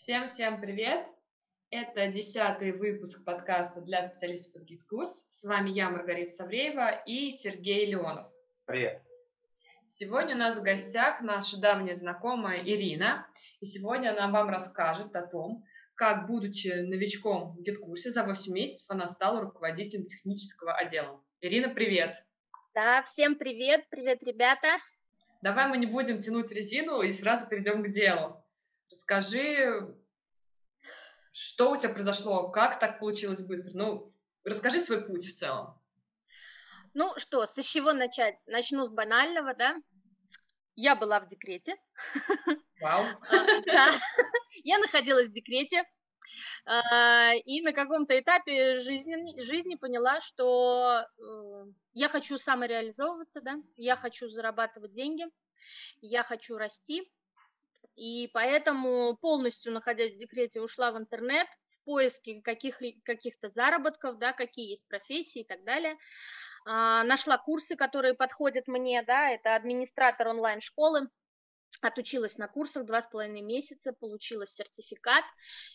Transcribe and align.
Всем-всем 0.00 0.62
привет! 0.62 1.06
Это 1.68 2.06
десятый 2.06 2.72
выпуск 2.72 3.22
подкаста 3.22 3.82
для 3.82 4.02
специалистов 4.02 4.54
по 4.54 4.62
GetCourse. 4.62 5.26
С 5.28 5.44
вами 5.44 5.68
я, 5.68 5.90
Маргарита 5.90 6.32
Савреева 6.32 7.02
и 7.04 7.30
Сергей 7.30 7.84
Леонов. 7.84 8.32
Привет! 8.64 9.02
Сегодня 9.88 10.36
у 10.36 10.38
нас 10.38 10.58
в 10.58 10.62
гостях 10.62 11.20
наша 11.20 11.60
давняя 11.60 11.96
знакомая 11.96 12.62
Ирина. 12.62 13.28
И 13.60 13.66
сегодня 13.66 14.12
она 14.12 14.28
вам 14.28 14.48
расскажет 14.48 15.14
о 15.14 15.26
том, 15.26 15.66
как, 15.94 16.26
будучи 16.26 16.68
новичком 16.68 17.52
в 17.52 17.62
GetCourse, 17.62 18.10
за 18.10 18.24
8 18.24 18.54
месяцев 18.54 18.90
она 18.90 19.06
стала 19.06 19.42
руководителем 19.42 20.06
технического 20.06 20.72
отдела. 20.72 21.22
Ирина, 21.42 21.68
привет! 21.68 22.16
Да, 22.74 23.02
всем 23.02 23.34
привет, 23.34 23.84
привет, 23.90 24.22
ребята. 24.22 24.78
Давай 25.42 25.68
мы 25.68 25.76
не 25.76 25.86
будем 25.86 26.20
тянуть 26.20 26.50
резину 26.52 27.02
и 27.02 27.12
сразу 27.12 27.46
перейдем 27.46 27.82
к 27.82 27.88
делу. 27.88 28.42
Расскажи, 28.90 29.94
что 31.32 31.70
у 31.72 31.76
тебя 31.76 31.92
произошло, 31.92 32.50
как 32.50 32.78
так 32.78 32.98
получилось 32.98 33.42
быстро? 33.42 33.70
Ну, 33.74 34.06
расскажи 34.44 34.80
свой 34.80 35.04
путь 35.04 35.26
в 35.26 35.36
целом. 35.36 35.80
Ну 36.92 37.12
что, 37.16 37.46
с 37.46 37.62
чего 37.62 37.92
начать? 37.92 38.42
Начну 38.48 38.84
с 38.84 38.88
банального, 38.88 39.54
да? 39.54 39.76
Я 40.74 40.96
была 40.96 41.20
в 41.20 41.28
декрете. 41.28 41.76
Вау. 42.80 43.04
Да, 43.66 43.90
я 44.64 44.78
находилась 44.78 45.28
в 45.28 45.32
декрете. 45.32 45.84
А, 46.64 47.34
и 47.34 47.62
на 47.62 47.72
каком-то 47.72 48.18
этапе 48.18 48.78
жизни, 48.80 49.40
жизни 49.42 49.76
поняла, 49.76 50.20
что 50.20 51.04
э, 51.18 51.64
я 51.92 52.08
хочу 52.08 52.38
самореализовываться, 52.38 53.40
да, 53.40 53.56
я 53.76 53.96
хочу 53.96 54.28
зарабатывать 54.28 54.92
деньги, 54.92 55.24
я 56.00 56.22
хочу 56.22 56.56
расти, 56.56 57.10
и 57.96 58.28
поэтому 58.32 59.16
полностью, 59.20 59.72
находясь 59.72 60.14
в 60.14 60.18
декрете, 60.18 60.60
ушла 60.60 60.92
в 60.92 60.98
интернет 60.98 61.46
в 61.68 61.84
поиске 61.84 62.40
каких, 62.42 62.80
каких-то 63.04 63.48
заработков, 63.48 64.18
да, 64.18 64.32
какие 64.32 64.70
есть 64.70 64.88
профессии 64.88 65.40
и 65.40 65.46
так 65.46 65.64
далее. 65.64 65.96
А, 66.66 67.04
нашла 67.04 67.38
курсы, 67.38 67.76
которые 67.76 68.14
подходят 68.14 68.68
мне, 68.68 69.02
да, 69.02 69.30
это 69.30 69.54
администратор 69.54 70.28
онлайн-школы, 70.28 71.08
отучилась 71.80 72.36
на 72.36 72.48
курсах 72.48 72.84
два 72.84 73.00
с 73.00 73.06
половиной 73.06 73.42
месяца, 73.42 73.92
получила 73.92 74.46
сертификат 74.46 75.24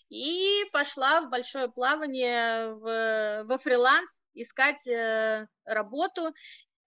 и 0.10 0.64
пошла 0.72 1.22
в 1.22 1.30
большое 1.30 1.70
плавание 1.70 2.74
в, 2.74 3.44
во 3.46 3.58
фриланс 3.58 4.24
искать 4.34 4.86
э, 4.88 5.48
работу, 5.64 6.34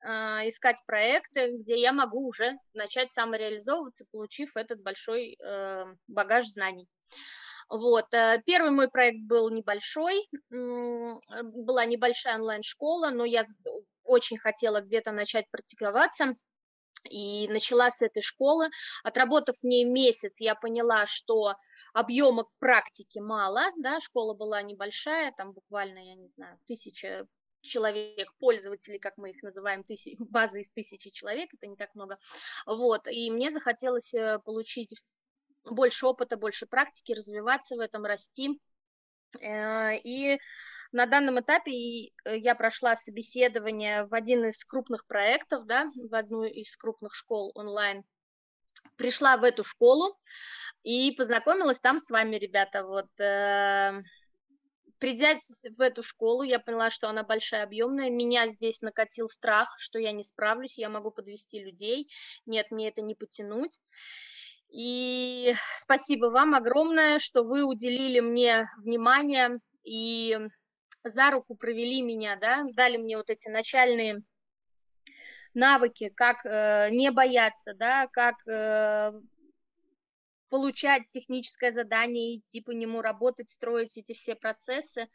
искать 0.02 0.82
проекты, 0.86 1.58
где 1.58 1.80
я 1.80 1.92
могу 1.92 2.28
уже 2.28 2.56
начать 2.72 3.10
самореализовываться, 3.10 4.06
получив 4.12 4.56
этот 4.56 4.80
большой 4.80 5.36
э, 5.42 5.84
багаж 6.06 6.46
знаний. 6.46 6.86
Вот. 7.68 8.06
Первый 8.46 8.70
мой 8.70 8.88
проект 8.88 9.20
был 9.27 9.50
небольшой, 9.50 10.27
была 10.50 11.84
небольшая 11.84 12.36
онлайн-школа, 12.36 13.10
но 13.10 13.24
я 13.27 13.44
очень 14.05 14.38
хотела 14.38 14.80
где-то 14.80 15.12
начать 15.12 15.50
практиковаться, 15.50 16.34
и 17.05 17.48
начала 17.48 17.90
с 17.90 18.02
этой 18.02 18.22
школы. 18.22 18.68
Отработав 19.05 19.56
в 19.56 19.64
ней 19.64 19.84
месяц, 19.84 20.40
я 20.40 20.55
поняла, 20.55 21.06
что 21.06 21.55
объема 21.92 22.46
практики 22.58 23.18
мало, 23.18 23.66
да, 23.78 24.00
школа 24.00 24.34
была 24.34 24.62
небольшая, 24.62 25.33
там 25.36 25.52
буквально, 25.52 25.98
я 25.98 26.14
не 26.14 26.28
знаю, 26.28 26.58
тысяча 26.66 27.27
человек, 27.62 28.33
пользователей, 28.39 28.98
как 28.98 29.17
мы 29.17 29.31
их 29.31 29.42
называем, 29.42 29.84
тысяч, 29.84 30.17
база 30.19 30.61
из 30.61 30.70
тысячи 30.70 31.11
человек, 31.11 31.53
это 31.55 31.67
не 31.67 31.77
так 31.77 31.95
много, 31.95 32.19
вот, 32.67 33.06
и 33.09 33.31
мне 33.31 33.51
захотелось 33.51 34.14
э, 34.14 34.39
получить 34.45 34.95
больше 35.64 36.06
опыта, 36.06 36.36
больше 36.36 36.67
практики, 36.67 37.12
развиваться 37.12 37.77
в 37.77 37.81
этом, 37.81 38.05
расти, 38.05 38.61
э, 39.41 39.98
и 39.98 40.39
на 40.92 41.06
данном 41.06 41.39
этапе 41.39 41.73
э, 41.73 42.39
я 42.39 42.55
прошла 42.55 42.97
собеседование 42.97 44.05
в 44.05 44.14
один 44.14 44.47
из 44.47 44.64
крупных 44.64 45.06
проектов, 45.06 45.67
да, 45.67 45.91
в 45.95 46.14
одну 46.14 46.45
из 46.45 46.74
крупных 46.77 47.14
школ 47.14 47.52
онлайн. 47.55 48.05
Пришла 48.97 49.36
в 49.36 49.45
эту 49.45 49.64
школу 49.64 50.18
и 50.83 51.13
познакомилась 51.13 51.80
там 51.80 51.98
с 51.98 52.11
вами, 52.11 52.36
ребята. 52.36 52.85
Вот, 52.85 53.08
придя 54.98 55.36
в 55.36 55.81
эту 55.81 56.03
школу, 56.03 56.42
я 56.42 56.59
поняла, 56.59 56.91
что 56.91 57.09
она 57.09 57.23
большая, 57.23 57.64
объемная. 57.64 58.11
Меня 58.11 58.48
здесь 58.48 58.83
накатил 58.83 59.29
страх, 59.29 59.75
что 59.79 59.98
я 59.98 60.13
не 60.13 60.23
справлюсь, 60.23 60.79
я 60.79 60.89
могу 60.89 61.11
подвести 61.11 61.63
людей. 61.63 62.11
Нет, 62.47 62.70
мне 62.70 62.89
это 62.89 63.03
не 63.03 63.14
потянуть. 63.14 63.79
И 64.70 65.55
спасибо 65.75 66.27
вам 66.27 66.55
огромное, 66.55 67.19
что 67.19 67.42
вы 67.42 67.64
уделили 67.64 68.20
мне 68.20 68.69
внимание 68.79 69.59
и 69.83 70.39
за 71.05 71.30
руку 71.30 71.55
провели 71.55 72.03
меня, 72.03 72.36
да, 72.36 72.65
дали 72.75 72.98
мне 72.98 73.17
вот 73.17 73.30
эти 73.30 73.48
начальные 73.48 74.23
навыки, 75.55 76.13
как 76.15 76.45
э, 76.45 76.89
не 76.91 77.11
бояться, 77.11 77.73
да, 77.75 78.09
как 78.09 78.36
э, 78.47 79.13
получать 80.48 81.09
техническое 81.09 81.73
задание, 81.73 82.36
идти 82.36 82.61
по 82.61 82.70
нему, 82.70 83.03
работать, 83.03 83.51
строить 83.51 83.97
эти 83.98 84.13
все 84.13 84.35
процессы. 84.35 85.09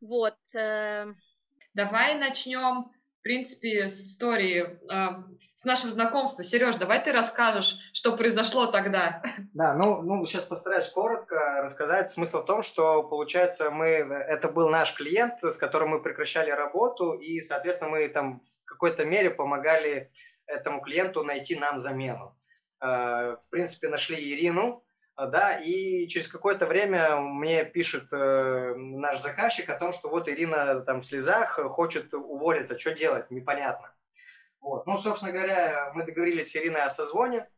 Вот. 0.00 0.36
Э. 0.54 1.12
Давай 1.74 2.14
начнем 2.14 2.90
в 3.20 3.22
принципе, 3.22 3.90
с 3.90 4.00
истории, 4.00 4.78
э, 4.90 5.22
с 5.54 5.66
нашего 5.66 5.90
знакомства. 5.90 6.42
Сереж, 6.42 6.76
давай 6.76 7.04
ты 7.04 7.12
расскажешь, 7.12 7.76
что 7.92 8.16
произошло 8.16 8.66
тогда. 8.66 9.22
Да, 9.52 9.74
ну, 9.74 10.00
ну, 10.00 10.24
сейчас 10.24 10.46
постараюсь 10.46 10.88
коротко 10.88 11.60
рассказать. 11.62 12.08
Смысл 12.08 12.38
в 12.38 12.46
том, 12.46 12.62
что, 12.62 13.02
получается, 13.02 13.70
мы, 13.70 13.88
это 13.88 14.48
был 14.48 14.70
наш 14.70 14.94
клиент, 14.94 15.42
с 15.42 15.58
которым 15.58 15.90
мы 15.90 16.02
прекращали 16.02 16.50
работу, 16.50 17.12
и, 17.12 17.40
соответственно, 17.40 17.90
мы 17.90 18.08
там 18.08 18.40
в 18.40 18.64
какой-то 18.64 19.04
мере 19.04 19.28
помогали 19.28 20.10
этому 20.46 20.80
клиенту 20.80 21.22
найти 21.22 21.58
нам 21.58 21.78
замену. 21.78 22.39
Э, 22.80 23.36
в 23.36 23.50
принципе, 23.50 23.88
нашли 23.88 24.16
Ирину, 24.32 24.84
а, 25.16 25.26
да, 25.26 25.58
и 25.58 26.06
через 26.06 26.28
какое-то 26.28 26.66
время 26.66 27.20
мне 27.20 27.64
пишет 27.64 28.10
э, 28.12 28.74
наш 28.74 29.20
заказчик 29.20 29.68
о 29.68 29.78
том, 29.78 29.92
что 29.92 30.08
вот 30.08 30.28
Ирина 30.28 30.80
там 30.80 31.02
в 31.02 31.06
слезах 31.06 31.58
хочет 31.68 32.14
уволиться, 32.14 32.78
что 32.78 32.92
делать, 32.92 33.30
непонятно. 33.30 33.92
Вот. 34.60 34.86
Ну, 34.86 34.96
собственно 34.96 35.32
говоря, 35.32 35.92
мы 35.94 36.04
договорились 36.04 36.50
с 36.50 36.56
Ириной 36.56 36.82
о 36.82 36.90
созвоне 36.90 37.48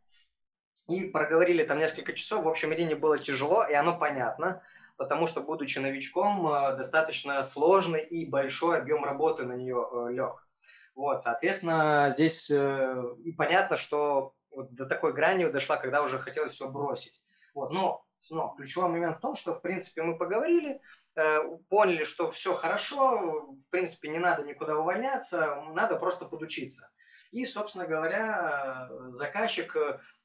и 0.89 1.05
проговорили 1.05 1.65
там 1.65 1.79
несколько 1.79 2.13
часов. 2.15 2.45
В 2.45 2.49
общем, 2.49 2.73
Ирине 2.73 2.97
было 2.97 3.19
тяжело, 3.19 3.65
и 3.65 3.75
оно 3.75 3.97
понятно, 3.97 4.63
потому 4.97 5.29
что, 5.29 5.41
будучи 5.41 5.79
новичком, 5.79 6.47
э, 6.49 6.77
достаточно 6.77 7.41
сложный 7.45 8.03
и 8.03 8.27
большой 8.27 8.79
объем 8.79 9.05
работы 9.05 9.45
на 9.45 9.53
нее 9.53 9.87
э, 9.93 10.13
лег. 10.13 10.49
Вот, 10.97 11.23
соответственно, 11.23 12.11
здесь 12.13 12.51
э, 12.51 13.03
понятно, 13.37 13.77
что 13.77 14.35
вот 14.55 14.75
до 14.75 14.87
такой 14.87 15.13
грани 15.13 15.47
дошла, 15.47 15.77
когда 15.77 16.03
уже 16.03 16.19
хотелось 16.19 16.53
все 16.53 16.69
бросить. 16.69 17.23
Вот, 17.55 17.73
но, 17.73 18.05
но 18.31 18.55
ключевой 18.57 18.89
момент 18.89 19.19
в 19.19 19.21
том, 19.21 19.35
что, 19.35 19.55
в 19.55 19.61
принципе, 19.61 20.03
мы 20.03 20.17
поговорили, 20.17 20.81
э, 21.17 21.39
поняли, 21.69 22.05
что 22.05 22.31
все 22.31 22.55
хорошо, 22.55 23.47
в 23.53 23.71
принципе, 23.71 24.09
не 24.09 24.19
надо 24.19 24.43
никуда 24.43 24.77
увольняться, 24.77 25.63
надо 25.73 25.97
просто 25.97 26.27
подучиться. 26.27 26.91
И, 27.33 27.47
собственно 27.47 27.87
говоря, 27.87 28.91
заказчик, 29.07 29.75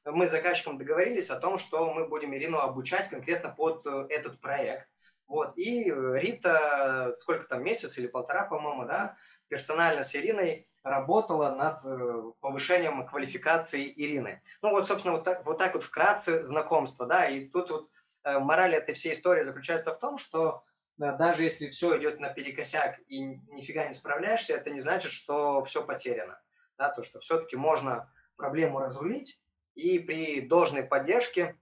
мы 0.04 0.26
с 0.26 0.30
заказчиком 0.30 0.76
договорились 0.76 1.30
о 1.30 1.40
том, 1.40 1.56
что 1.56 1.92
мы 1.92 2.06
будем 2.06 2.34
Ирину 2.34 2.58
обучать 2.58 3.08
конкретно 3.08 3.48
под 3.48 3.86
э, 3.86 4.06
этот 4.10 4.40
проект. 4.40 4.88
Вот. 5.28 5.56
И 5.56 5.84
Рита, 5.84 7.12
сколько 7.14 7.46
там, 7.46 7.62
месяц 7.62 7.98
или 7.98 8.06
полтора, 8.06 8.46
по-моему, 8.46 8.86
да, 8.86 9.14
персонально 9.48 10.02
с 10.02 10.14
Ириной 10.14 10.66
работала 10.82 11.50
над 11.54 11.84
э, 11.84 12.32
повышением 12.40 13.06
квалификации 13.06 13.92
Ирины. 13.96 14.42
Ну 14.62 14.70
вот, 14.70 14.86
собственно, 14.86 15.14
вот 15.14 15.24
так 15.24 15.44
вот, 15.44 15.58
так 15.58 15.74
вот 15.74 15.82
вкратце 15.82 16.44
знакомство, 16.44 17.06
да, 17.06 17.26
и 17.28 17.46
тут 17.46 17.70
вот 17.70 17.90
э, 18.24 18.38
мораль 18.38 18.74
этой 18.74 18.94
всей 18.94 19.12
истории 19.12 19.42
заключается 19.42 19.92
в 19.92 19.98
том, 19.98 20.16
что 20.16 20.62
э, 21.00 21.16
даже 21.16 21.42
если 21.42 21.68
все 21.68 21.98
идет 21.98 22.20
наперекосяк 22.20 23.00
и 23.08 23.20
нифига 23.20 23.86
не 23.86 23.92
справляешься, 23.92 24.54
это 24.54 24.70
не 24.70 24.78
значит, 24.78 25.12
что 25.12 25.62
все 25.62 25.84
потеряно. 25.84 26.40
Да, 26.78 26.90
то, 26.90 27.02
что 27.02 27.18
все-таки 27.18 27.56
можно 27.56 28.10
проблему 28.36 28.78
разрулить, 28.78 29.42
и 29.74 29.98
при 29.98 30.40
должной 30.40 30.84
поддержке 30.84 31.56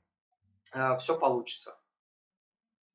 э, 0.74 0.96
все 0.96 1.18
получится. 1.18 1.78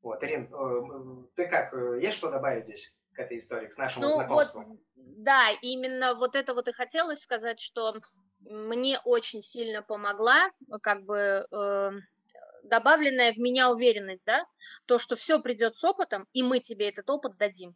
Вот, 0.02 0.24
Ирин, 0.24 0.50
э, 0.54 1.26
ты 1.36 1.48
как, 1.48 1.74
есть 2.02 2.18
что 2.18 2.32
добавить 2.32 2.66
здесь? 2.66 2.98
к 3.14 3.20
этой 3.20 3.38
истории, 3.38 3.68
к 3.68 3.78
нашему 3.78 4.06
ну, 4.06 4.12
знакомству. 4.12 4.64
Вот, 4.64 4.80
да, 4.96 5.50
именно 5.62 6.16
вот 6.16 6.36
это 6.36 6.54
вот 6.54 6.68
и 6.68 6.72
хотелось 6.72 7.22
сказать, 7.22 7.60
что 7.60 7.96
мне 8.40 9.00
очень 9.06 9.42
сильно 9.42 9.82
помогла, 9.82 10.50
как 10.82 11.04
бы 11.04 11.46
э, 11.52 11.92
добавленная 12.64 13.34
в 13.34 13.38
меня 13.38 13.72
уверенность, 13.72 14.26
да, 14.26 14.46
то, 14.86 14.98
что 14.98 15.16
все 15.16 15.40
придет 15.42 15.76
с 15.76 15.84
опытом, 15.84 16.28
и 16.34 16.44
мы 16.44 16.60
тебе 16.60 16.90
этот 16.90 17.10
опыт 17.10 17.38
дадим. 17.38 17.76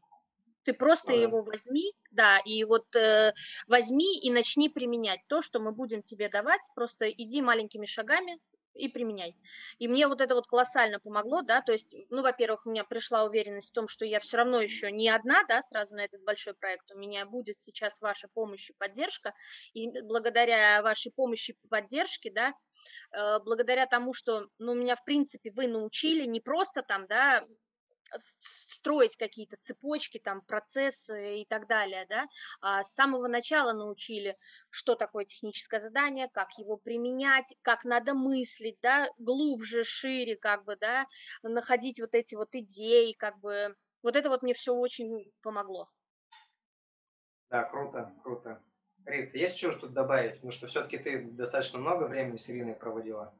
Ты 0.63 0.73
просто 0.73 1.13
ага. 1.13 1.21
его 1.21 1.43
возьми, 1.43 1.93
да, 2.09 2.39
и 2.39 2.63
вот 2.63 2.87
э, 2.95 3.33
возьми 3.67 4.19
и 4.19 4.31
начни 4.31 4.67
применять 4.67 5.19
то, 5.27 5.43
что 5.43 5.59
мы 5.59 5.71
будем 5.71 6.01
тебе 6.01 6.27
давать. 6.27 6.61
Просто 6.73 7.07
иди 7.07 7.43
маленькими 7.43 7.85
шагами, 7.85 8.39
и 8.75 8.87
применяй. 8.87 9.35
И 9.79 9.87
мне 9.87 10.07
вот 10.07 10.21
это 10.21 10.35
вот 10.35 10.47
колоссально 10.47 10.99
помогло, 10.99 11.41
да, 11.41 11.61
то 11.61 11.71
есть, 11.71 11.95
ну, 12.09 12.21
во-первых, 12.21 12.65
у 12.65 12.69
меня 12.69 12.83
пришла 12.83 13.23
уверенность 13.23 13.69
в 13.69 13.73
том, 13.73 13.87
что 13.87 14.05
я 14.05 14.19
все 14.19 14.37
равно 14.37 14.61
еще 14.61 14.91
не 14.91 15.09
одна, 15.09 15.43
да, 15.47 15.61
сразу 15.61 15.95
на 15.95 16.03
этот 16.05 16.23
большой 16.23 16.53
проект, 16.53 16.91
у 16.91 16.97
меня 16.97 17.25
будет 17.25 17.61
сейчас 17.61 18.01
ваша 18.01 18.27
помощь 18.33 18.69
и 18.69 18.73
поддержка, 18.73 19.33
и 19.73 19.89
благодаря 20.01 20.81
вашей 20.81 21.11
помощи 21.11 21.51
и 21.51 21.67
поддержке, 21.67 22.31
да, 22.31 22.53
э, 23.11 23.39
благодаря 23.39 23.85
тому, 23.87 24.13
что, 24.13 24.47
ну, 24.59 24.73
меня, 24.73 24.95
в 24.95 25.03
принципе, 25.03 25.51
вы 25.51 25.67
научили 25.67 26.25
не 26.25 26.41
просто 26.41 26.81
там, 26.81 27.07
да, 27.07 27.43
строить 28.17 29.15
какие-то 29.17 29.57
цепочки, 29.57 30.19
там, 30.19 30.41
процессы 30.41 31.41
и 31.41 31.45
так 31.45 31.67
далее, 31.67 32.05
да, 32.09 32.25
а 32.61 32.83
с 32.83 32.93
самого 32.93 33.27
начала 33.27 33.73
научили, 33.73 34.35
что 34.69 34.95
такое 34.95 35.25
техническое 35.25 35.79
задание, 35.79 36.29
как 36.33 36.57
его 36.57 36.77
применять, 36.77 37.55
как 37.61 37.83
надо 37.83 38.13
мыслить, 38.13 38.77
да, 38.81 39.09
глубже, 39.17 39.83
шире, 39.83 40.35
как 40.35 40.63
бы, 40.65 40.75
да, 40.75 41.05
находить 41.43 41.99
вот 41.99 42.15
эти 42.15 42.35
вот 42.35 42.55
идеи, 42.55 43.13
как 43.13 43.39
бы, 43.39 43.75
вот 44.03 44.15
это 44.15 44.29
вот 44.29 44.43
мне 44.43 44.53
все 44.53 44.73
очень 44.73 45.31
помогло. 45.41 45.89
Да, 47.49 47.63
круто, 47.63 48.13
круто. 48.23 48.61
Рит, 49.05 49.35
есть 49.35 49.57
что 49.57 49.77
тут 49.77 49.93
добавить? 49.93 50.35
Потому 50.35 50.51
что 50.51 50.67
все-таки 50.67 50.97
ты 50.97 51.21
достаточно 51.21 51.79
много 51.79 52.05
времени 52.05 52.37
с 52.37 52.49
Ириной 52.49 52.73
проводила. 52.73 53.33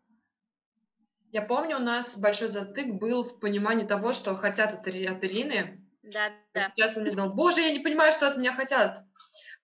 Я 1.35 1.41
помню, 1.41 1.75
у 1.75 1.81
нас 1.81 2.15
большой 2.17 2.47
затык 2.47 2.93
был 2.93 3.25
в 3.25 3.41
понимании 3.41 3.85
того, 3.85 4.13
что 4.13 4.33
хотят 4.37 4.71
от, 4.71 4.87
от 4.87 5.23
Ирины. 5.25 5.85
Да, 6.01 6.31
да. 6.53 6.71
Сейчас 6.73 6.95
он 6.95 7.03
думал, 7.03 7.33
боже, 7.33 7.59
я 7.59 7.73
не 7.73 7.79
понимаю, 7.79 8.13
что 8.13 8.29
от 8.29 8.37
меня 8.37 8.53
хотят. 8.53 9.03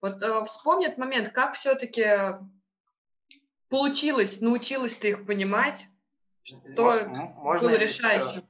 Вот 0.01 0.21
э, 0.21 0.43
вспомни 0.43 0.87
этот 0.87 0.97
момент, 0.97 1.29
как 1.29 1.53
все-таки 1.53 2.35
получилось, 3.69 4.41
научилась 4.41 4.95
ты 4.97 5.11
их 5.11 5.25
понимать, 5.25 5.85
что 6.43 7.07
можно 7.07 7.69
было 7.69 7.77
решающим. 7.77 8.31
Еще, 8.31 8.43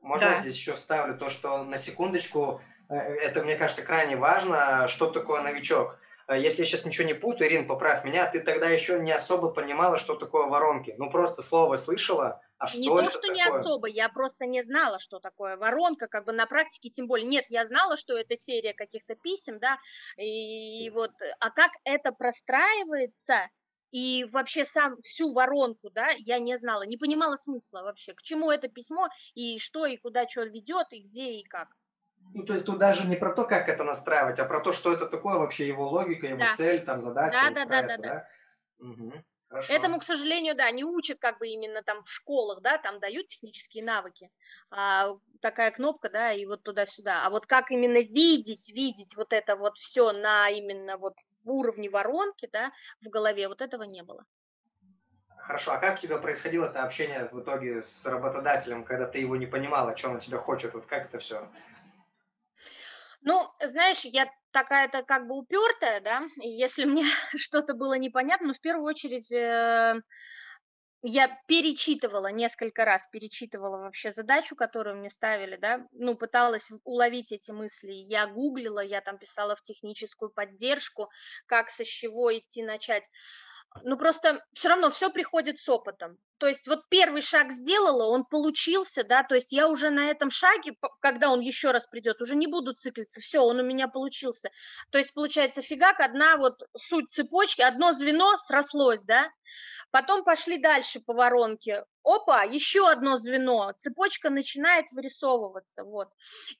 можно 0.00 0.28
да. 0.30 0.34
здесь 0.36 0.56
еще 0.56 0.76
вставлю 0.76 1.18
то, 1.18 1.28
что 1.28 1.62
на 1.62 1.76
секундочку, 1.76 2.62
э, 2.88 2.94
это, 2.94 3.44
мне 3.44 3.56
кажется, 3.56 3.82
крайне 3.82 4.16
важно, 4.16 4.88
что 4.88 5.10
такое 5.10 5.42
новичок. 5.42 5.98
А 6.26 6.38
если 6.38 6.62
я 6.62 6.66
сейчас 6.66 6.86
ничего 6.86 7.06
не 7.06 7.12
путаю, 7.12 7.50
Ирин, 7.50 7.66
поправь 7.66 8.02
меня, 8.02 8.26
ты 8.26 8.40
тогда 8.40 8.66
еще 8.66 8.98
не 8.98 9.12
особо 9.12 9.50
понимала, 9.50 9.98
что 9.98 10.14
такое 10.14 10.46
воронки. 10.46 10.94
Ну, 10.96 11.10
просто 11.10 11.42
слово 11.42 11.76
слышала, 11.76 12.40
а 12.58 12.66
что 12.66 12.78
Не 12.78 12.88
то, 12.88 13.10
что 13.10 13.20
такое? 13.20 13.34
не 13.34 13.42
особо, 13.42 13.86
я 13.88 14.08
просто 14.08 14.46
не 14.46 14.62
знала, 14.62 14.98
что 14.98 15.18
такое 15.18 15.56
воронка, 15.56 16.06
как 16.08 16.24
бы 16.24 16.32
на 16.32 16.46
практике 16.46 16.90
тем 16.90 17.06
более. 17.06 17.26
Нет, 17.26 17.44
я 17.48 17.64
знала, 17.64 17.96
что 17.96 18.16
это 18.16 18.36
серия 18.36 18.72
каких-то 18.72 19.14
писем, 19.14 19.58
да, 19.58 19.78
и, 20.16 20.86
и 20.86 20.90
вот, 20.90 21.10
а 21.40 21.50
как 21.50 21.70
это 21.84 22.12
простраивается, 22.12 23.48
и 23.90 24.26
вообще 24.32 24.64
сам 24.64 25.00
всю 25.02 25.32
воронку, 25.32 25.90
да, 25.90 26.08
я 26.18 26.38
не 26.38 26.58
знала, 26.58 26.82
не 26.86 26.96
понимала 26.96 27.36
смысла 27.36 27.82
вообще, 27.82 28.14
к 28.14 28.22
чему 28.22 28.50
это 28.50 28.68
письмо, 28.68 29.08
и 29.34 29.58
что, 29.58 29.86
и 29.86 29.96
куда 29.96 30.26
что 30.26 30.44
ведет, 30.44 30.86
и 30.92 31.00
где, 31.00 31.32
и 31.34 31.44
как. 31.44 31.68
Ну, 32.34 32.44
то 32.44 32.54
есть 32.54 32.66
тут 32.66 32.78
даже 32.78 33.06
не 33.06 33.16
про 33.16 33.32
то, 33.34 33.44
как 33.44 33.68
это 33.68 33.84
настраивать, 33.84 34.38
а 34.38 34.44
про 34.46 34.60
то, 34.60 34.72
что 34.72 34.92
это 34.92 35.06
такое 35.06 35.38
вообще, 35.38 35.66
его 35.66 35.88
логика, 35.88 36.26
его 36.26 36.38
да. 36.38 36.50
цель, 36.50 36.84
там, 36.84 36.98
задача. 36.98 37.38
Да, 37.50 37.50
да, 37.50 37.64
да, 37.66 37.82
да, 37.82 37.96
да. 37.98 38.28
Угу. 38.78 39.12
Хорошо. 39.48 39.74
Этому, 39.74 40.00
к 40.00 40.04
сожалению, 40.04 40.56
да, 40.56 40.70
не 40.72 40.84
учат 40.84 41.18
как 41.20 41.38
бы 41.38 41.46
именно 41.48 41.82
там 41.82 42.02
в 42.02 42.10
школах, 42.10 42.62
да, 42.62 42.78
там 42.78 42.98
дают 42.98 43.28
технические 43.28 43.84
навыки, 43.84 44.28
а, 44.70 45.16
такая 45.40 45.70
кнопка, 45.70 46.08
да, 46.10 46.32
и 46.32 46.44
вот 46.46 46.64
туда-сюда. 46.64 47.24
А 47.24 47.30
вот 47.30 47.46
как 47.46 47.70
именно 47.70 47.98
видеть, 47.98 48.68
видеть 48.70 49.16
вот 49.16 49.32
это 49.32 49.54
вот 49.54 49.78
все 49.78 50.10
на 50.12 50.50
именно 50.50 50.96
вот 50.96 51.14
уровне 51.44 51.88
воронки, 51.88 52.48
да, 52.52 52.72
в 53.00 53.08
голове, 53.08 53.46
вот 53.46 53.62
этого 53.62 53.84
не 53.84 54.02
было. 54.02 54.26
Хорошо, 55.38 55.72
а 55.72 55.78
как 55.78 55.98
у 55.98 56.00
тебя 56.00 56.18
происходило 56.18 56.66
это 56.66 56.82
общение 56.82 57.28
в 57.30 57.40
итоге 57.40 57.80
с 57.80 58.04
работодателем, 58.04 58.82
когда 58.82 59.06
ты 59.06 59.20
его 59.20 59.36
не 59.36 59.46
понимала, 59.46 59.96
что 59.96 60.08
он 60.08 60.18
тебя 60.18 60.38
хочет, 60.38 60.74
вот 60.74 60.86
как 60.86 61.06
это 61.06 61.20
все 61.20 61.48
ну, 63.26 63.50
знаешь, 63.60 64.04
я 64.04 64.30
такая-то 64.56 65.02
как 65.02 65.26
бы 65.26 65.36
упертая, 65.36 66.00
да, 66.00 66.22
и 66.40 66.48
если 66.48 66.86
мне 66.86 67.04
что-то 67.36 67.74
было 67.74 67.98
непонятно, 67.98 68.46
ну, 68.46 68.52
в 68.54 68.60
первую 68.62 68.86
очередь 68.86 69.30
э, 69.30 70.00
я 71.02 71.38
перечитывала 71.46 72.28
несколько 72.28 72.86
раз, 72.86 73.06
перечитывала 73.08 73.76
вообще 73.76 74.12
задачу, 74.12 74.56
которую 74.56 74.96
мне 74.96 75.10
ставили, 75.10 75.56
да, 75.56 75.86
ну, 75.92 76.16
пыталась 76.16 76.70
уловить 76.84 77.32
эти 77.32 77.50
мысли. 77.50 77.92
Я 77.92 78.26
гуглила, 78.26 78.80
я 78.80 79.02
там 79.02 79.18
писала 79.18 79.56
в 79.56 79.62
техническую 79.62 80.30
поддержку, 80.30 81.10
как 81.44 81.68
со 81.68 81.84
чего 81.84 82.34
идти 82.34 82.62
начать 82.62 83.04
ну 83.82 83.96
просто 83.96 84.44
все 84.52 84.68
равно 84.68 84.90
все 84.90 85.10
приходит 85.10 85.60
с 85.60 85.68
опытом. 85.68 86.18
То 86.38 86.46
есть 86.46 86.68
вот 86.68 86.88
первый 86.88 87.22
шаг 87.22 87.50
сделала, 87.50 88.04
он 88.04 88.24
получился, 88.24 89.04
да, 89.04 89.22
то 89.22 89.34
есть 89.34 89.52
я 89.52 89.68
уже 89.68 89.90
на 89.90 90.10
этом 90.10 90.30
шаге, 90.30 90.76
когда 91.00 91.30
он 91.30 91.40
еще 91.40 91.70
раз 91.70 91.86
придет, 91.86 92.20
уже 92.20 92.36
не 92.36 92.46
буду 92.46 92.74
циклиться, 92.74 93.20
все, 93.20 93.40
он 93.40 93.58
у 93.58 93.62
меня 93.62 93.88
получился. 93.88 94.50
То 94.90 94.98
есть 94.98 95.14
получается 95.14 95.62
фигак, 95.62 96.00
одна 96.00 96.36
вот 96.36 96.62
суть 96.76 97.10
цепочки, 97.10 97.62
одно 97.62 97.92
звено 97.92 98.36
срослось, 98.36 99.02
да, 99.04 99.30
потом 99.90 100.24
пошли 100.24 100.58
дальше 100.58 101.00
по 101.00 101.14
воронке, 101.14 101.84
опа, 102.02 102.42
еще 102.42 102.88
одно 102.88 103.16
звено, 103.16 103.72
цепочка 103.78 104.28
начинает 104.28 104.90
вырисовываться, 104.92 105.84
вот. 105.84 106.08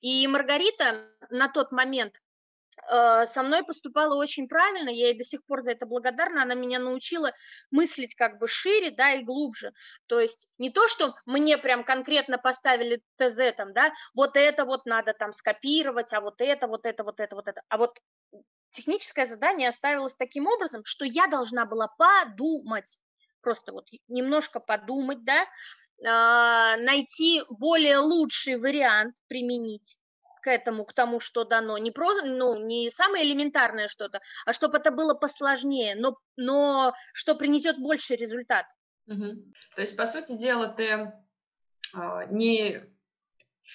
И 0.01 0.27
Маргарита 0.27 1.09
на 1.29 1.49
тот 1.49 1.71
момент, 1.71 2.15
со 2.83 3.43
мной 3.43 3.65
поступала 3.65 4.15
очень 4.15 4.49
правильно, 4.49 4.91
я 4.91 5.09
ей 5.09 5.19
до 5.19 5.25
сих 5.25 5.45
пор 5.47 5.63
за 5.63 5.73
это 5.73 5.87
благодарна, 5.87 6.43
она 6.43 6.55
меня 6.55 6.79
научила 6.79 7.33
мыслить 7.71 8.15
как 8.15 8.39
бы 8.39 8.47
шире, 8.47 8.91
да, 8.91 9.15
и 9.15 9.25
глубже, 9.25 9.73
то 10.07 10.21
есть 10.21 10.51
не 10.59 10.71
то, 10.71 10.87
что 10.87 11.15
мне 11.25 11.59
прям 11.59 11.85
конкретно 11.85 12.39
поставили 12.39 13.03
ТЗ 13.17 13.55
там, 13.57 13.73
да, 13.73 13.93
вот 14.15 14.37
это 14.37 14.65
вот 14.65 14.85
надо 14.87 15.15
там 15.15 15.33
скопировать, 15.33 16.13
а 16.13 16.21
вот 16.21 16.41
это, 16.41 16.69
вот 16.69 16.85
это, 16.87 17.03
вот 17.03 17.19
это, 17.21 17.35
вот 17.35 17.49
это, 17.49 17.63
а 17.69 17.79
вот 17.79 17.99
техническое 18.71 19.27
задание 19.27 19.71
оставилось 19.71 20.15
таким 20.15 20.47
образом, 20.47 20.83
что 20.85 21.07
я 21.07 21.27
должна 21.29 21.65
была 21.65 21.89
подумать, 21.89 22.99
просто 23.41 23.73
вот 23.73 23.87
немножко 24.09 24.61
подумать, 24.61 25.25
да, 25.25 25.47
а, 26.05 26.77
найти 26.77 27.43
более 27.49 27.99
лучший 27.99 28.59
вариант 28.59 29.17
применить, 29.29 29.97
к 30.47 30.49
этому, 30.49 30.85
к 30.85 30.93
тому, 30.93 31.19
что 31.19 31.43
дано. 31.43 31.77
Не 31.77 31.91
просто, 31.91 32.25
ну, 32.25 32.57
не 32.65 32.89
самое 32.89 33.25
элементарное 33.25 33.89
что-то, 33.89 34.21
а 34.45 34.53
чтобы 34.53 34.79
это 34.79 34.93
было 34.93 35.13
посложнее, 35.13 35.97
но, 35.97 36.19
но 36.37 36.95
что 37.13 37.35
принесет 37.35 37.79
больше 37.79 38.15
результат. 38.15 38.67
Угу. 39.09 39.43
То 39.75 39.81
есть, 39.81 39.97
по 39.97 40.07
сути 40.07 40.39
дела, 40.39 40.69
ты 40.69 40.85
э, 40.85 42.27
не... 42.31 42.81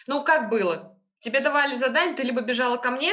Ну, 0.08 0.24
как 0.24 0.50
было? 0.50 0.98
Тебе 1.20 1.42
давали 1.42 1.76
задание, 1.76 2.16
ты 2.16 2.24
либо 2.24 2.40
бежала 2.40 2.78
ко 2.78 2.90
мне, 2.92 3.12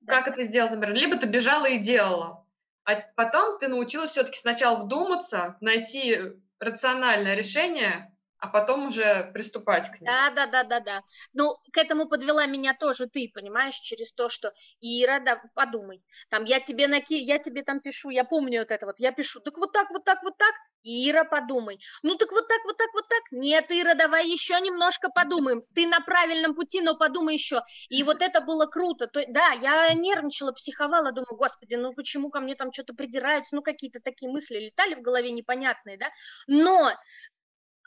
да. 0.00 0.16
как 0.16 0.34
это 0.34 0.42
сделать, 0.42 0.72
например, 0.72 0.96
либо 0.96 1.16
ты 1.16 1.28
бежала 1.28 1.66
и 1.66 1.78
делала. 1.78 2.44
А 2.84 2.96
потом 3.14 3.60
ты 3.60 3.68
научилась 3.68 4.10
все-таки 4.10 4.40
сначала 4.40 4.74
вдуматься, 4.74 5.56
найти 5.60 6.18
рациональное 6.58 7.36
решение, 7.36 8.12
а 8.38 8.48
потом 8.48 8.88
уже 8.88 9.30
приступать 9.34 9.88
к 9.88 10.00
ним. 10.00 10.06
Да, 10.06 10.30
да, 10.30 10.46
да, 10.46 10.64
да, 10.64 10.80
да. 10.80 11.02
Ну, 11.32 11.56
к 11.72 11.76
этому 11.76 12.08
подвела 12.08 12.46
меня 12.46 12.74
тоже 12.74 13.06
ты, 13.06 13.30
понимаешь, 13.34 13.74
через 13.74 14.12
то, 14.12 14.28
что 14.28 14.52
Ира, 14.80 15.20
да, 15.20 15.42
подумай, 15.54 16.02
там 16.30 16.44
я 16.44 16.60
тебе 16.60 16.86
наки, 16.86 17.16
я 17.16 17.38
тебе 17.38 17.62
там 17.62 17.80
пишу, 17.80 18.10
я 18.10 18.24
помню 18.24 18.60
вот 18.60 18.70
это 18.70 18.86
вот, 18.86 18.96
я 18.98 19.12
пишу, 19.12 19.40
так 19.40 19.58
вот 19.58 19.72
так, 19.72 19.90
вот 19.90 20.04
так, 20.04 20.22
вот 20.22 20.36
так, 20.38 20.54
Ира, 20.84 21.24
подумай. 21.24 21.80
Ну 22.02 22.14
так 22.14 22.30
вот 22.30 22.46
так, 22.48 22.64
вот 22.64 22.76
так, 22.76 22.88
вот 22.94 23.08
так. 23.08 23.22
Нет, 23.32 23.66
Ира, 23.70 23.94
давай 23.94 24.28
еще 24.28 24.58
немножко 24.60 25.10
подумаем. 25.10 25.62
Ты 25.74 25.86
на 25.86 26.00
правильном 26.00 26.54
пути, 26.54 26.80
но 26.80 26.96
подумай 26.96 27.34
еще. 27.34 27.62
И 27.88 28.02
вот 28.04 28.22
это 28.22 28.40
было 28.40 28.66
круто. 28.66 29.06
То, 29.08 29.24
да, 29.28 29.50
я 29.52 29.92
нервничала, 29.92 30.52
психовала, 30.52 31.12
думаю, 31.12 31.36
господи, 31.36 31.74
ну 31.74 31.92
почему 31.92 32.30
ко 32.30 32.40
мне 32.40 32.54
там 32.54 32.72
что-то 32.72 32.94
придираются, 32.94 33.56
ну 33.56 33.62
какие-то 33.62 34.00
такие 34.00 34.30
мысли 34.30 34.58
летали 34.58 34.94
в 34.94 35.02
голове 35.02 35.32
непонятные, 35.32 35.98
да. 35.98 36.10
Но 36.46 36.92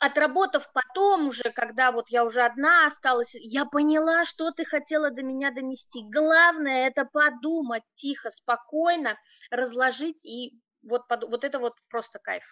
отработав 0.01 0.67
потом 0.73 1.27
уже, 1.27 1.43
когда 1.55 1.91
вот 1.91 2.09
я 2.09 2.25
уже 2.25 2.41
одна 2.41 2.87
осталась, 2.87 3.35
я 3.35 3.65
поняла, 3.65 4.25
что 4.25 4.51
ты 4.51 4.65
хотела 4.65 5.11
до 5.11 5.21
меня 5.21 5.51
донести. 5.51 6.03
Главное 6.11 6.87
это 6.87 7.05
подумать 7.05 7.83
тихо, 7.93 8.31
спокойно, 8.31 9.15
разложить 9.51 10.25
и 10.25 10.59
вот, 10.81 11.03
вот 11.09 11.43
это 11.43 11.59
вот 11.59 11.73
просто 11.87 12.17
кайф. 12.19 12.43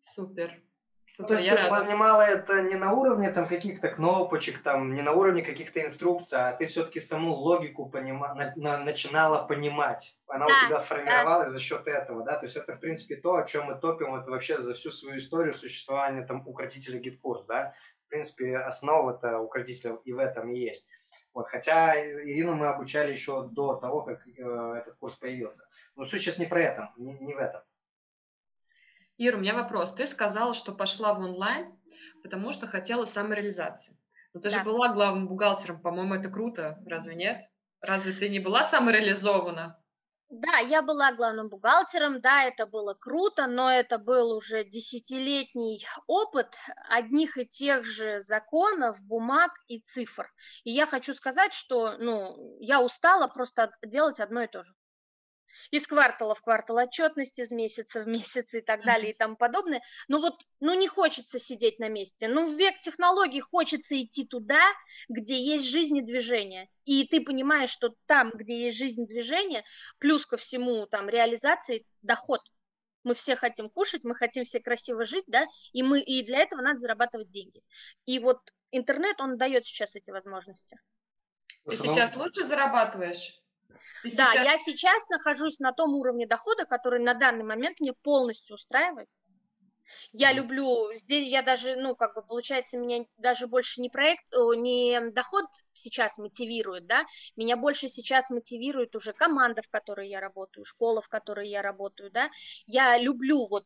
Супер. 0.00 0.62
Ну, 1.18 1.26
то 1.26 1.34
есть 1.34 1.46
ты 1.46 1.54
рада. 1.54 1.68
понимала 1.68 2.22
это 2.22 2.62
не 2.62 2.74
на 2.74 2.92
уровне 2.92 3.30
там 3.30 3.46
каких-то 3.46 3.88
кнопочек, 3.88 4.62
там, 4.62 4.94
не 4.94 5.02
на 5.02 5.12
уровне 5.12 5.42
каких-то 5.42 5.82
инструкций, 5.82 6.38
а 6.38 6.52
ты 6.52 6.66
все-таки 6.66 7.00
саму 7.00 7.34
логику 7.34 7.86
понима... 7.86 8.34
на... 8.34 8.52
На... 8.56 8.78
начинала 8.78 9.46
понимать. 9.46 10.16
Она 10.26 10.46
да, 10.46 10.54
у 10.54 10.66
тебя 10.66 10.78
формировалась 10.78 11.50
да. 11.50 11.52
за 11.52 11.60
счет 11.60 11.86
этого, 11.86 12.24
да? 12.24 12.38
То 12.38 12.46
есть 12.46 12.56
это, 12.56 12.72
в 12.72 12.80
принципе, 12.80 13.16
то, 13.16 13.36
о 13.36 13.44
чем 13.44 13.66
мы 13.66 13.74
топим 13.74 14.14
это 14.14 14.30
вообще 14.30 14.56
за 14.56 14.72
всю 14.72 14.90
свою 14.90 15.18
историю 15.18 15.52
существования 15.52 16.24
там 16.24 16.46
укротителя 16.48 16.98
GetCourse, 16.98 17.44
да? 17.44 17.74
В 18.06 18.08
принципе, 18.08 18.56
основа-то 18.56 19.38
укротителя 19.38 19.98
и 20.04 20.12
в 20.12 20.18
этом 20.18 20.50
и 20.50 20.58
есть. 20.58 20.86
Вот, 21.34 21.48
хотя 21.48 21.94
Ирину 21.96 22.54
мы 22.54 22.68
обучали 22.68 23.10
еще 23.10 23.48
до 23.48 23.74
того, 23.76 24.02
как 24.02 24.26
э, 24.26 24.74
этот 24.78 24.96
курс 24.96 25.14
появился. 25.14 25.66
Но 25.96 26.04
суть 26.04 26.20
сейчас 26.20 26.38
не 26.38 26.46
про 26.46 26.60
это, 26.60 26.90
не, 26.96 27.14
не 27.18 27.34
в 27.34 27.38
этом. 27.38 27.62
Ира, 29.24 29.38
у 29.38 29.40
меня 29.40 29.54
вопрос. 29.54 29.94
Ты 29.94 30.04
сказала, 30.06 30.52
что 30.52 30.72
пошла 30.72 31.14
в 31.14 31.20
онлайн, 31.20 31.72
потому 32.24 32.52
что 32.52 32.66
хотела 32.66 33.04
самореализации. 33.04 33.96
Но 34.34 34.40
ты 34.40 34.50
да. 34.50 34.58
же 34.58 34.64
была 34.64 34.88
главным 34.88 35.28
бухгалтером, 35.28 35.80
по-моему, 35.80 36.14
это 36.14 36.28
круто, 36.28 36.82
разве 36.86 37.14
нет? 37.14 37.48
Разве 37.80 38.14
ты 38.14 38.28
не 38.28 38.40
была 38.40 38.64
самореализована? 38.64 39.78
Да, 40.28 40.58
я 40.58 40.82
была 40.82 41.12
главным 41.12 41.50
бухгалтером, 41.50 42.20
да, 42.20 42.42
это 42.42 42.66
было 42.66 42.94
круто, 42.94 43.46
но 43.46 43.70
это 43.70 43.98
был 43.98 44.32
уже 44.34 44.64
десятилетний 44.64 45.86
опыт 46.08 46.56
одних 46.88 47.36
и 47.36 47.46
тех 47.46 47.84
же 47.84 48.20
законов, 48.22 49.00
бумаг 49.02 49.52
и 49.68 49.78
цифр. 49.82 50.32
И 50.64 50.72
я 50.72 50.86
хочу 50.86 51.14
сказать, 51.14 51.54
что, 51.54 51.96
ну, 51.98 52.56
я 52.58 52.82
устала 52.82 53.28
просто 53.28 53.72
делать 53.84 54.18
одно 54.18 54.42
и 54.42 54.48
то 54.48 54.64
же 54.64 54.74
из 55.70 55.86
квартала 55.86 56.34
в 56.34 56.42
квартал 56.42 56.78
отчетность, 56.78 57.38
из 57.38 57.50
месяца 57.50 58.02
в 58.02 58.08
месяц 58.08 58.54
и 58.54 58.60
так 58.60 58.84
далее 58.84 59.12
и 59.12 59.16
тому 59.16 59.36
подобное. 59.36 59.82
Ну 60.08 60.20
вот, 60.20 60.34
ну 60.60 60.74
не 60.74 60.88
хочется 60.88 61.38
сидеть 61.38 61.78
на 61.78 61.88
месте. 61.88 62.28
Ну 62.28 62.50
в 62.50 62.58
век 62.58 62.78
технологий 62.80 63.40
хочется 63.40 64.00
идти 64.00 64.26
туда, 64.26 64.62
где 65.08 65.38
есть 65.38 65.66
жизнь 65.66 65.98
и 65.98 66.02
движение. 66.02 66.68
И 66.84 67.06
ты 67.06 67.20
понимаешь, 67.20 67.70
что 67.70 67.94
там, 68.06 68.30
где 68.34 68.64
есть 68.64 68.76
жизнь 68.76 69.02
и 69.02 69.06
движение, 69.06 69.64
плюс 69.98 70.26
ко 70.26 70.36
всему 70.36 70.86
там 70.86 71.08
реализации, 71.08 71.86
доход. 72.02 72.40
Мы 73.04 73.14
все 73.14 73.34
хотим 73.34 73.68
кушать, 73.68 74.04
мы 74.04 74.14
хотим 74.14 74.44
все 74.44 74.60
красиво 74.60 75.04
жить, 75.04 75.24
да, 75.26 75.46
и, 75.72 75.82
мы, 75.82 76.00
и 76.00 76.24
для 76.24 76.38
этого 76.38 76.60
надо 76.60 76.78
зарабатывать 76.78 77.30
деньги. 77.30 77.60
И 78.06 78.20
вот 78.20 78.38
интернет, 78.70 79.20
он 79.20 79.36
дает 79.36 79.66
сейчас 79.66 79.96
эти 79.96 80.10
возможности. 80.10 80.78
Ты 81.68 81.76
сейчас 81.76 82.16
лучше 82.16 82.44
зарабатываешь? 82.44 83.41
Да, 84.04 84.30
сейчас... 84.30 84.44
я 84.44 84.58
сейчас 84.58 85.08
нахожусь 85.08 85.58
на 85.58 85.72
том 85.72 85.94
уровне 85.94 86.26
дохода, 86.26 86.64
который 86.64 87.00
на 87.00 87.14
данный 87.14 87.44
момент 87.44 87.80
мне 87.80 87.92
полностью 87.92 88.54
устраивает. 88.54 89.08
Я 90.12 90.32
люблю, 90.32 90.92
здесь 90.94 91.28
я 91.28 91.42
даже, 91.42 91.76
ну, 91.76 91.94
как 91.94 92.14
бы, 92.14 92.22
получается, 92.22 92.78
меня 92.78 93.04
даже 93.18 93.46
больше 93.46 93.80
не 93.80 93.88
проект, 93.90 94.24
не 94.32 95.00
доход 95.10 95.46
сейчас 95.72 96.18
мотивирует, 96.18 96.86
да, 96.86 97.04
меня 97.36 97.56
больше 97.56 97.88
сейчас 97.88 98.30
мотивирует 98.30 98.94
уже 98.94 99.12
команда, 99.12 99.62
в 99.62 99.68
которой 99.68 100.08
я 100.08 100.20
работаю, 100.20 100.64
школа, 100.64 101.02
в 101.02 101.08
которой 101.08 101.48
я 101.48 101.62
работаю, 101.62 102.10
да, 102.10 102.30
я 102.66 102.98
люблю 102.98 103.46
вот 103.46 103.64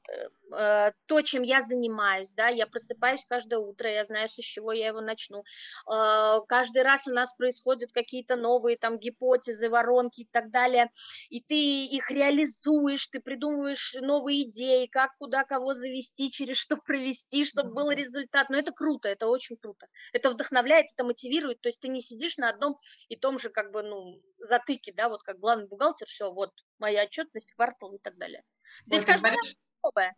э, 0.53 0.93
то, 1.07 1.23
чем 1.23 1.43
я 1.43 1.63
занимаюсь, 1.63 2.33
да, 2.33 2.49
я 2.49 2.67
просыпаюсь 2.67 3.25
каждое 3.29 3.59
утро, 3.59 3.91
я 3.91 4.05
знаю, 4.05 4.29
с 4.29 4.35
чего 4.35 4.73
я 4.73 4.89
его 4.89 5.01
начну, 5.01 5.41
э, 5.41 6.41
каждый 6.49 6.83
раз 6.83 7.07
у 7.07 7.13
нас 7.13 7.35
происходят 7.35 7.93
какие-то 7.93 8.37
новые 8.37 8.77
там 8.77 8.99
гипотезы, 8.99 9.69
воронки 9.69 10.23
и 10.23 10.29
так 10.31 10.51
далее, 10.51 10.91
и 11.29 11.41
ты 11.41 11.87
их 11.87 12.11
реализуешь, 12.11 13.07
ты 13.09 13.21
придумываешь 13.21 13.97
новые 14.01 14.43
идеи, 14.43 14.87
как, 14.87 15.17
куда, 15.19 15.45
кого 15.45 15.75
завести, 15.75 16.16
через 16.17 16.57
что 16.57 16.77
провести, 16.77 17.45
чтобы 17.45 17.73
был 17.73 17.91
результат, 17.91 18.51
но 18.51 18.59
это 18.59 18.73
круто, 18.73 19.09
это 19.09 19.27
очень 19.29 19.57
круто, 19.57 19.87
это 20.13 20.31
вдохновляет, 20.31 20.87
это 20.93 21.05
мотивирует, 21.05 21.61
то 21.61 21.69
есть 21.69 21.81
ты 21.81 21.89
не 21.89 22.01
сидишь 22.01 22.37
на 22.37 22.49
одном 22.49 22.79
и 23.09 23.17
том 23.17 23.39
же, 23.39 23.51
как 23.51 23.71
бы, 23.71 23.83
ну, 23.83 24.21
затыке, 24.39 24.93
да, 24.93 25.09
вот 25.09 25.23
как 25.23 25.39
главный 25.39 25.67
бухгалтер, 25.67 26.07
все, 26.07 26.33
вот, 26.33 26.53
моя 26.79 27.05
отчетность, 27.05 27.53
квартал 27.53 27.95
и 27.95 27.99
так 27.99 28.17
далее. 28.17 28.43
Здесь 28.85 29.03
вот, 29.03 29.09
каждый 29.09 29.31
говоришь, 29.31 29.55
новое. 29.83 30.17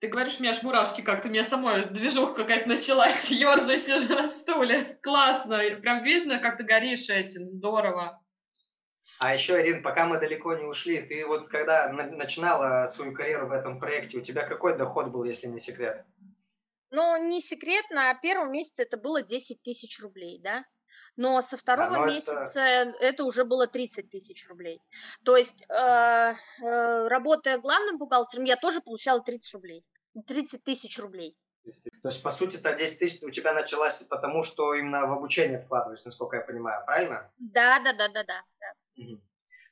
Ты 0.00 0.06
говоришь, 0.06 0.38
у 0.38 0.42
меня 0.42 0.52
аж 0.52 0.62
мурашки 0.62 1.00
как-то, 1.00 1.28
у 1.28 1.30
меня 1.30 1.44
самой 1.44 1.84
движуха 1.86 2.34
какая-то 2.34 2.68
началась, 2.68 3.30
ерзаю 3.30 3.78
сижу 3.78 4.08
на 4.14 4.28
стуле. 4.28 4.98
Классно, 5.02 5.58
прям 5.80 6.04
видно, 6.04 6.38
как 6.38 6.56
ты 6.56 6.64
горишь 6.64 7.08
этим, 7.08 7.46
здорово. 7.46 8.22
А 9.20 9.32
еще, 9.32 9.60
Ирин, 9.60 9.82
пока 9.82 10.06
мы 10.06 10.18
далеко 10.18 10.54
не 10.54 10.64
ушли, 10.64 11.00
ты 11.02 11.26
вот 11.26 11.48
когда 11.48 11.88
начинала 11.92 12.86
свою 12.86 13.12
карьеру 13.12 13.48
в 13.48 13.52
этом 13.52 13.80
проекте, 13.80 14.18
у 14.18 14.22
тебя 14.22 14.46
какой 14.46 14.76
доход 14.76 15.08
был, 15.08 15.24
если 15.24 15.46
не 15.46 15.58
секрет? 15.58 16.04
Ну, 16.90 17.28
не 17.28 17.40
секрет, 17.40 17.84
на 17.90 18.14
первом 18.14 18.52
месяце 18.52 18.82
это 18.82 18.96
было 18.96 19.22
10 19.22 19.62
тысяч 19.62 20.00
рублей, 20.00 20.40
да? 20.42 20.64
но 21.18 21.42
со 21.42 21.56
второго 21.56 22.04
а, 22.04 22.06
месяца 22.06 22.60
это... 22.60 22.96
это 23.00 23.24
уже 23.24 23.44
было 23.44 23.66
30 23.66 24.08
тысяч 24.08 24.48
рублей. 24.48 24.80
То 25.24 25.36
есть, 25.36 25.64
э, 25.68 25.74
э, 25.74 27.08
работая 27.08 27.58
главным 27.58 27.98
бухгалтером, 27.98 28.44
я 28.44 28.56
тоже 28.56 28.80
получала 28.80 29.20
30 29.20 29.54
рублей. 29.54 29.84
30 30.26 30.62
тысяч 30.62 30.96
рублей. 30.98 31.36
То 31.64 32.08
есть, 32.08 32.22
по 32.22 32.30
сути, 32.30 32.56
это 32.56 32.72
10 32.72 32.98
тысяч 33.00 33.22
у 33.22 33.30
тебя 33.30 33.52
началась 33.52 34.00
потому, 34.04 34.44
что 34.44 34.74
именно 34.74 35.06
в 35.06 35.12
обучение 35.12 35.58
вкладываешь, 35.58 36.04
насколько 36.04 36.36
я 36.36 36.42
понимаю, 36.42 36.84
правильно? 36.86 37.30
Да, 37.38 37.80
да, 37.80 37.92
да, 37.92 38.08
да, 38.08 38.22
да. 38.22 38.42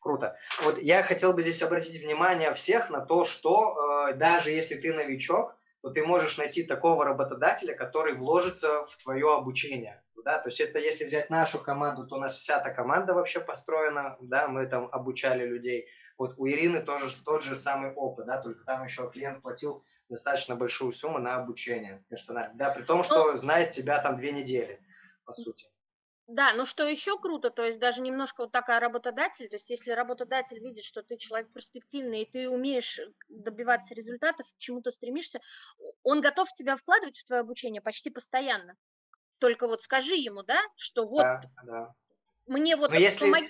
Круто. 0.01 0.37
Вот 0.63 0.79
я 0.79 1.03
хотел 1.03 1.33
бы 1.33 1.43
здесь 1.43 1.63
обратить 1.63 2.01
внимание 2.03 2.55
всех 2.55 2.91
на 2.91 3.01
то, 3.01 3.25
что 3.25 4.09
э, 4.09 4.15
даже 4.15 4.53
если 4.53 4.77
ты 4.77 4.93
новичок, 4.93 5.57
то 5.83 5.91
ты 5.91 6.05
можешь 6.05 6.39
найти 6.39 6.63
такого 6.63 7.05
работодателя, 7.05 7.75
который 7.75 8.15
вложится 8.15 8.83
в 8.85 8.97
твое 9.03 9.35
обучение 9.35 10.03
да, 10.27 10.39
то 10.39 10.49
есть 10.49 10.61
это 10.61 10.81
если 10.81 11.05
взять 11.05 11.31
нашу 11.31 11.61
команду, 11.61 12.05
то 12.05 12.17
у 12.17 12.19
нас 12.19 12.35
вся 12.35 12.59
эта 12.59 12.71
команда 12.71 13.15
вообще 13.15 13.39
построена, 13.39 14.17
да, 14.21 14.49
мы 14.49 14.67
там 14.67 14.89
обучали 14.91 15.47
людей. 15.47 15.87
Вот 16.19 16.35
у 16.37 16.49
Ирины 16.49 16.83
тоже 16.83 17.07
тот 17.25 17.45
же 17.45 17.55
самый 17.55 17.93
опыт, 17.93 18.27
да, 18.27 18.43
только 18.43 18.65
там 18.65 18.83
еще 18.83 19.09
клиент 19.09 19.41
платил 19.41 19.85
достаточно 20.09 20.57
большую 20.57 20.91
сумму 20.91 21.21
на 21.21 21.37
обучение 21.37 22.05
персонально, 22.09 22.55
да, 22.57 22.71
при 22.71 22.83
том, 22.83 23.05
что 23.05 23.31
ну, 23.31 23.37
знает 23.37 23.71
тебя 23.71 24.03
там 24.03 24.17
две 24.17 24.33
недели, 24.33 24.81
по 25.25 25.33
сути. 25.33 25.69
Да, 26.29 26.53
но 26.55 26.65
что 26.65 26.85
еще 26.89 27.19
круто, 27.19 27.51
то 27.51 27.65
есть 27.65 27.79
даже 27.79 28.03
немножко 28.03 28.43
вот 28.43 28.53
такая 28.53 28.81
работодатель, 28.81 29.49
то 29.49 29.57
есть 29.57 29.71
если 29.71 29.93
работодатель 29.93 30.59
видит, 30.59 30.83
что 30.83 31.03
ты 31.05 31.17
человек 31.19 31.53
перспективный, 31.53 32.23
и 32.23 32.31
ты 32.31 32.49
умеешь 32.51 32.99
добиваться 33.29 33.95
результатов, 33.95 34.47
к 34.49 34.59
чему-то 34.59 34.91
стремишься, 34.91 35.41
он 36.03 36.21
готов 36.21 36.53
тебя 36.53 36.77
вкладывать 36.77 37.19
в 37.19 37.25
твое 37.27 37.43
обучение 37.43 37.81
почти 37.81 38.11
постоянно. 38.11 38.75
Только 39.39 39.69
вот 39.69 39.83
скажи 39.83 40.17
ему, 40.17 40.43
да, 40.43 40.61
что 40.77 41.07
вот 41.09 41.27
да, 41.27 41.51
да. 41.65 41.95
мне 42.47 42.77
вот 42.77 42.91
Но 42.91 42.97
если, 42.97 43.27
помоги. 43.27 43.49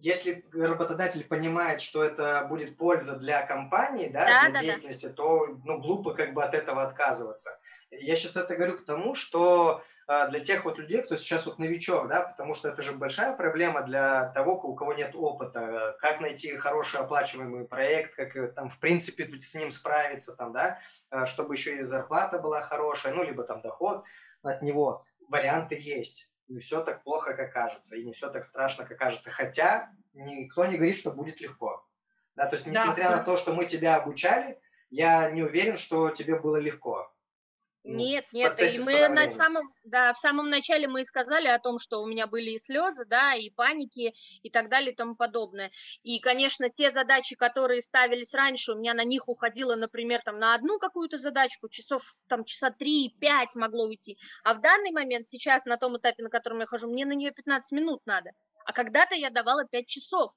Если 0.00 0.44
работодатель 0.52 1.24
понимает, 1.24 1.80
что 1.80 2.04
это 2.04 2.46
будет 2.48 2.76
польза 2.76 3.16
для 3.16 3.44
компании, 3.44 4.08
да, 4.08 4.24
да 4.24 4.40
для 4.44 4.52
да, 4.52 4.60
деятельности, 4.60 5.06
да. 5.06 5.12
то 5.12 5.46
ну, 5.64 5.78
глупо 5.78 6.14
как 6.14 6.34
бы 6.34 6.44
от 6.44 6.54
этого 6.54 6.84
отказываться. 6.84 7.58
Я 7.90 8.16
сейчас 8.16 8.36
это 8.36 8.54
говорю 8.54 8.76
к 8.76 8.84
тому, 8.84 9.14
что 9.14 9.82
э, 10.06 10.28
для 10.28 10.40
тех 10.40 10.64
вот 10.64 10.78
людей, 10.78 11.02
кто 11.02 11.16
сейчас 11.16 11.46
вот 11.46 11.58
новичок, 11.58 12.08
да, 12.08 12.22
потому 12.22 12.54
что 12.54 12.68
это 12.68 12.82
же 12.82 12.92
большая 12.92 13.34
проблема 13.34 13.82
для 13.82 14.30
того, 14.34 14.60
у 14.60 14.74
кого 14.74 14.92
нет 14.92 15.14
опыта, 15.14 15.96
как 15.98 16.20
найти 16.20 16.56
хороший 16.56 17.00
оплачиваемый 17.00 17.66
проект, 17.66 18.14
как 18.14 18.36
э, 18.36 18.48
там 18.48 18.68
в 18.68 18.78
принципе 18.78 19.28
с 19.40 19.54
ним 19.54 19.70
справиться, 19.70 20.34
там, 20.34 20.52
да, 20.52 20.78
э, 21.10 21.24
чтобы 21.24 21.54
еще 21.54 21.78
и 21.78 21.82
зарплата 21.82 22.38
была 22.38 22.60
хорошая, 22.60 23.14
ну, 23.14 23.22
либо 23.22 23.42
там 23.42 23.62
доход 23.62 24.04
от 24.42 24.62
него, 24.62 25.04
варианты 25.28 25.76
есть. 25.80 26.30
Не 26.48 26.58
все 26.58 26.82
так 26.82 27.02
плохо, 27.02 27.34
как 27.34 27.52
кажется, 27.52 27.96
и 27.96 28.04
не 28.04 28.12
все 28.12 28.30
так 28.30 28.44
страшно, 28.44 28.84
как 28.84 28.98
кажется. 28.98 29.30
Хотя 29.30 29.90
никто 30.14 30.64
не 30.66 30.76
говорит, 30.76 30.96
что 30.96 31.10
будет 31.10 31.40
легко. 31.40 31.86
Да, 32.34 32.46
то 32.46 32.56
есть, 32.56 32.66
несмотря 32.66 33.10
да. 33.10 33.16
на 33.16 33.22
то, 33.22 33.36
что 33.36 33.52
мы 33.52 33.64
тебя 33.64 33.96
обучали, 33.96 34.58
я 34.90 35.30
не 35.30 35.42
уверен, 35.42 35.76
что 35.76 36.10
тебе 36.10 36.38
было 36.38 36.56
легко. 36.56 37.07
Ну, 37.88 37.96
нет, 37.96 38.26
нет, 38.34 38.60
и 38.60 38.80
мы 38.84 39.08
на 39.08 39.30
самом, 39.30 39.72
да, 39.82 40.12
в 40.12 40.18
самом 40.18 40.50
начале 40.50 40.86
мы 40.86 41.00
и 41.00 41.04
сказали 41.04 41.48
о 41.48 41.58
том, 41.58 41.78
что 41.78 42.02
у 42.02 42.06
меня 42.06 42.26
были 42.26 42.50
и 42.50 42.58
слезы, 42.58 43.06
да, 43.06 43.32
и 43.32 43.48
паники, 43.48 44.14
и 44.42 44.50
так 44.50 44.68
далее, 44.68 44.92
и 44.92 44.94
тому 44.94 45.16
подобное. 45.16 45.70
И, 46.02 46.20
конечно, 46.20 46.68
те 46.68 46.90
задачи, 46.90 47.34
которые 47.34 47.80
ставились 47.80 48.34
раньше, 48.34 48.72
у 48.72 48.78
меня 48.78 48.92
на 48.92 49.04
них 49.04 49.26
уходило, 49.26 49.74
например, 49.74 50.20
там, 50.22 50.38
на 50.38 50.54
одну 50.54 50.78
какую-то 50.78 51.16
задачку, 51.16 51.70
часов, 51.70 52.02
там, 52.28 52.44
часа 52.44 52.68
3-5 52.78 53.46
могло 53.54 53.86
уйти. 53.86 54.18
А 54.44 54.52
в 54.52 54.60
данный 54.60 54.90
момент, 54.90 55.26
сейчас, 55.26 55.64
на 55.64 55.78
том 55.78 55.96
этапе, 55.96 56.22
на 56.22 56.28
котором 56.28 56.60
я 56.60 56.66
хожу, 56.66 56.90
мне 56.90 57.06
на 57.06 57.14
нее 57.14 57.30
15 57.30 57.72
минут 57.72 58.02
надо. 58.04 58.32
А 58.66 58.74
когда-то 58.74 59.14
я 59.14 59.30
давала 59.30 59.64
5 59.64 59.86
часов. 59.86 60.30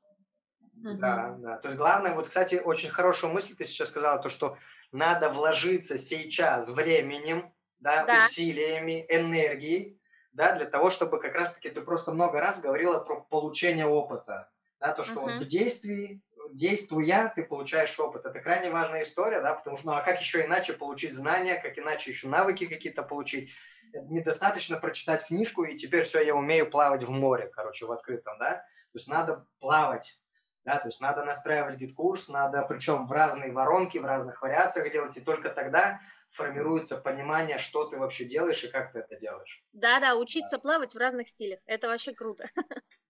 Да, 0.81 1.35
да. 1.37 1.57
То 1.57 1.67
есть 1.67 1.77
главное, 1.77 2.13
вот, 2.15 2.27
кстати, 2.27 2.55
очень 2.55 2.89
хорошую 2.89 3.33
мысль 3.33 3.55
ты 3.55 3.65
сейчас 3.65 3.89
сказала, 3.89 4.19
то, 4.19 4.29
что 4.29 4.57
надо 4.91 5.29
вложиться 5.29 5.97
сейчас 5.97 6.69
временем, 6.69 7.53
да, 7.79 8.05
да. 8.05 8.17
усилиями, 8.17 9.05
энергией, 9.09 9.99
да, 10.33 10.53
для 10.53 10.65
того, 10.65 10.89
чтобы 10.89 11.19
как 11.19 11.35
раз-таки 11.35 11.69
ты 11.69 11.81
просто 11.81 12.11
много 12.11 12.39
раз 12.39 12.59
говорила 12.59 12.99
про 12.99 13.21
получение 13.21 13.85
опыта, 13.85 14.49
да, 14.79 14.93
то, 14.93 15.03
что 15.03 15.15
uh-huh. 15.15 15.23
вот 15.23 15.33
в 15.33 15.45
действии, 15.45 16.21
действуя, 16.53 17.31
ты 17.35 17.43
получаешь 17.43 17.99
опыт. 17.99 18.25
Это 18.25 18.39
крайне 18.39 18.71
важная 18.71 19.01
история, 19.03 19.41
да, 19.41 19.53
потому 19.53 19.77
что, 19.77 19.87
ну, 19.87 19.93
а 19.93 20.01
как 20.01 20.19
еще 20.19 20.45
иначе 20.45 20.73
получить 20.73 21.13
знания, 21.13 21.55
как 21.61 21.77
иначе 21.77 22.11
еще 22.11 22.27
навыки 22.27 22.65
какие-то 22.65 23.03
получить? 23.03 23.53
Недостаточно 23.93 24.77
прочитать 24.77 25.25
книжку, 25.25 25.63
и 25.63 25.75
теперь 25.75 26.03
все, 26.03 26.21
я 26.21 26.33
умею 26.33 26.69
плавать 26.69 27.03
в 27.03 27.11
море, 27.11 27.51
короче, 27.53 27.85
в 27.85 27.91
открытом, 27.91 28.37
да, 28.39 28.51
то 28.51 28.95
есть 28.95 29.09
надо 29.09 29.45
плавать, 29.59 30.20
да, 30.63 30.77
то 30.77 30.87
есть 30.87 31.01
надо 31.01 31.23
настраивать 31.23 31.77
GetCourse, 31.77 32.29
надо 32.29 32.63
причем 32.63 33.07
в 33.07 33.11
разные 33.11 33.51
воронки, 33.51 33.97
в 33.97 34.05
разных 34.05 34.41
вариациях 34.41 34.91
делать, 34.91 35.17
и 35.17 35.21
только 35.21 35.49
тогда 35.49 35.99
формируется 36.29 36.97
понимание, 36.97 37.57
что 37.57 37.85
ты 37.85 37.97
вообще 37.97 38.25
делаешь 38.25 38.63
и 38.63 38.67
как 38.67 38.91
ты 38.93 38.99
это 38.99 39.15
делаешь. 39.15 39.63
Да-да, 39.73 40.15
учиться 40.15 40.57
да. 40.57 40.61
плавать 40.61 40.93
в 40.93 40.97
разных 40.97 41.27
стилях, 41.27 41.59
это 41.65 41.87
вообще 41.87 42.13
круто. 42.13 42.45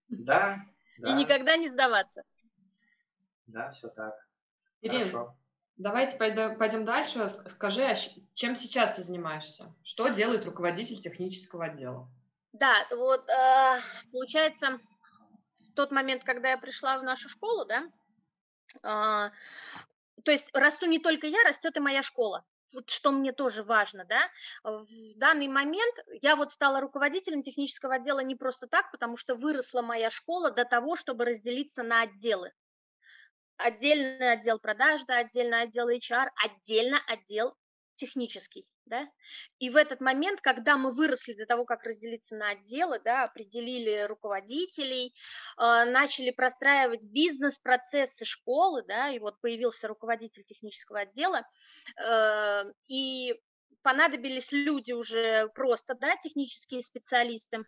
Да, 0.08 0.60
да. 0.98 1.10
И 1.10 1.12
никогда 1.14 1.56
не 1.56 1.68
сдаваться. 1.68 2.22
Да, 3.46 3.70
все 3.70 3.88
так. 3.88 4.14
Ирина, 4.80 5.04
Хорошо. 5.04 5.36
Давайте 5.76 6.16
пойдем 6.16 6.84
дальше. 6.84 7.28
Скажи, 7.28 7.82
а 7.84 7.94
чем 8.34 8.54
сейчас 8.54 8.94
ты 8.94 9.02
занимаешься? 9.02 9.74
Что 9.82 10.08
делает 10.08 10.44
руководитель 10.44 11.00
технического 11.00 11.64
отдела? 11.64 12.08
Да, 12.52 12.86
вот 12.90 13.28
э, 13.28 13.78
получается, 14.12 14.78
тот 15.74 15.90
момент, 15.92 16.24
когда 16.24 16.50
я 16.50 16.58
пришла 16.58 16.98
в 16.98 17.02
нашу 17.02 17.28
школу, 17.28 17.64
да, 17.64 17.84
э, 18.82 19.30
то 20.22 20.30
есть 20.30 20.50
расту 20.54 20.86
не 20.86 20.98
только 20.98 21.26
я, 21.26 21.42
растет 21.44 21.76
и 21.76 21.80
моя 21.80 22.02
школа. 22.02 22.44
Вот 22.72 22.88
что 22.88 23.10
мне 23.10 23.32
тоже 23.32 23.64
важно, 23.64 24.06
да, 24.06 24.30
в 24.64 24.86
данный 25.16 25.48
момент 25.48 25.94
я 26.22 26.36
вот 26.36 26.52
стала 26.52 26.80
руководителем 26.80 27.42
технического 27.42 27.96
отдела 27.96 28.20
не 28.20 28.34
просто 28.34 28.66
так, 28.66 28.90
потому 28.90 29.18
что 29.18 29.34
выросла 29.34 29.82
моя 29.82 30.08
школа 30.08 30.50
до 30.50 30.64
того, 30.64 30.96
чтобы 30.96 31.26
разделиться 31.26 31.82
на 31.82 32.02
отделы. 32.02 32.52
Отдельный 33.58 34.32
отдел 34.32 34.58
продаж, 34.58 35.02
да, 35.06 35.18
отдельный 35.18 35.62
отдел 35.62 35.90
HR, 35.90 36.30
отдельно 36.42 36.98
отдел 37.06 37.54
технический, 37.94 38.66
да, 38.86 39.08
и 39.58 39.70
в 39.70 39.76
этот 39.76 40.00
момент, 40.00 40.40
когда 40.40 40.76
мы 40.76 40.92
выросли 40.92 41.34
до 41.34 41.46
того, 41.46 41.64
как 41.64 41.84
разделиться 41.84 42.36
на 42.36 42.50
отделы, 42.50 43.00
да, 43.04 43.24
определили 43.24 44.02
руководителей, 44.02 45.14
э, 45.58 45.84
начали 45.84 46.30
простраивать 46.30 47.02
бизнес-процессы 47.02 48.24
школы, 48.24 48.82
да, 48.86 49.10
и 49.10 49.18
вот 49.18 49.40
появился 49.40 49.88
руководитель 49.88 50.44
технического 50.44 51.00
отдела, 51.00 51.46
э, 51.96 52.64
и 52.88 53.40
понадобились 53.82 54.52
люди 54.52 54.92
уже 54.92 55.48
просто, 55.54 55.94
да, 55.94 56.16
технические 56.16 56.82
специалисты, 56.82 57.64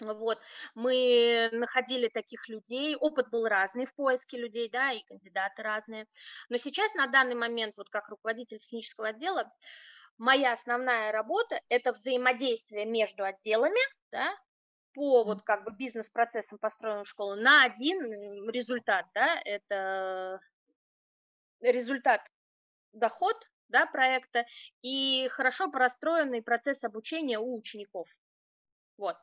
вот, 0.00 0.38
мы 0.74 1.48
находили 1.52 2.08
таких 2.08 2.48
людей, 2.48 2.96
опыт 2.96 3.30
был 3.30 3.46
разный 3.46 3.86
в 3.86 3.94
поиске 3.94 4.38
людей, 4.38 4.68
да, 4.68 4.92
и 4.92 5.02
кандидаты 5.04 5.62
разные. 5.62 6.06
Но 6.48 6.58
сейчас, 6.58 6.94
на 6.94 7.06
данный 7.06 7.34
момент, 7.34 7.74
вот 7.76 7.88
как 7.88 8.08
руководитель 8.08 8.58
технического 8.58 9.08
отдела, 9.08 9.50
моя 10.18 10.52
основная 10.52 11.12
работа– 11.12 11.60
это 11.68 11.92
взаимодействие 11.92 12.84
между 12.84 13.24
отделами, 13.24 13.80
да, 14.10 14.34
по 14.94 15.24
вот 15.24 15.42
как 15.42 15.64
бы 15.64 15.72
бизнес-процессам 15.72 16.58
построенным 16.58 17.04
в 17.04 17.08
школу 17.08 17.34
на 17.34 17.64
один 17.64 18.00
результат, 18.48 19.06
да, 19.14 19.40
это 19.44 20.40
результат 21.60 22.22
доход, 22.92 23.36
да, 23.68 23.84
проекта 23.86 24.46
и 24.82 25.28
хорошо 25.28 25.70
простроенный 25.70 26.42
процесс 26.42 26.82
обучения 26.84 27.38
у 27.38 27.56
учеников. 27.56 28.08
Вот. 28.96 29.16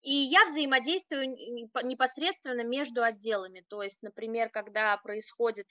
И 0.00 0.12
я 0.12 0.46
взаимодействую 0.46 1.28
непосредственно 1.28 2.64
между 2.64 3.02
отделами. 3.02 3.64
То 3.68 3.82
есть, 3.82 4.02
например, 4.02 4.48
когда 4.48 4.96
происходит 4.96 5.68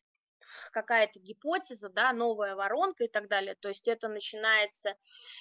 какая-то 0.71 1.19
гипотеза, 1.19 1.89
да, 1.89 2.13
новая 2.13 2.55
воронка 2.55 3.05
и 3.05 3.07
так 3.07 3.27
далее. 3.27 3.55
То 3.60 3.69
есть 3.69 3.88
это 3.88 4.07
начинается, 4.07 4.95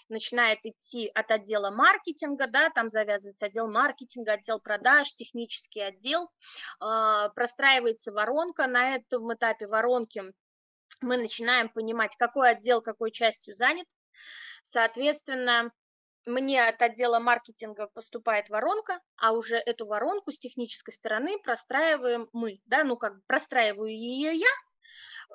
начинает 0.08 0.64
идти 0.64 1.10
от 1.14 1.30
отдела 1.30 1.70
маркетинга, 1.70 2.46
да, 2.46 2.70
там 2.70 2.88
завязывается 2.90 3.46
отдел 3.46 3.70
маркетинга, 3.70 4.32
отдел 4.32 4.60
продаж, 4.60 5.12
технический 5.14 5.80
отдел, 5.80 6.30
э, 6.80 7.28
простраивается 7.34 8.12
воронка. 8.12 8.66
На 8.66 8.96
этом 8.96 9.32
этапе 9.32 9.66
воронки 9.66 10.22
мы 11.00 11.16
начинаем 11.16 11.68
понимать, 11.68 12.16
какой 12.16 12.50
отдел 12.50 12.82
какой 12.82 13.10
частью 13.10 13.54
занят. 13.54 13.86
Соответственно, 14.62 15.72
мне 16.26 16.62
от 16.62 16.82
отдела 16.82 17.18
маркетинга 17.18 17.86
поступает 17.86 18.50
воронка, 18.50 19.00
а 19.16 19.32
уже 19.32 19.56
эту 19.56 19.86
воронку 19.86 20.30
с 20.30 20.38
технической 20.38 20.92
стороны 20.92 21.38
простраиваем 21.42 22.28
мы, 22.32 22.60
да, 22.66 22.84
ну 22.84 22.96
как 22.96 23.14
простраиваю 23.26 23.90
ее 23.90 24.34
я, 24.34 24.48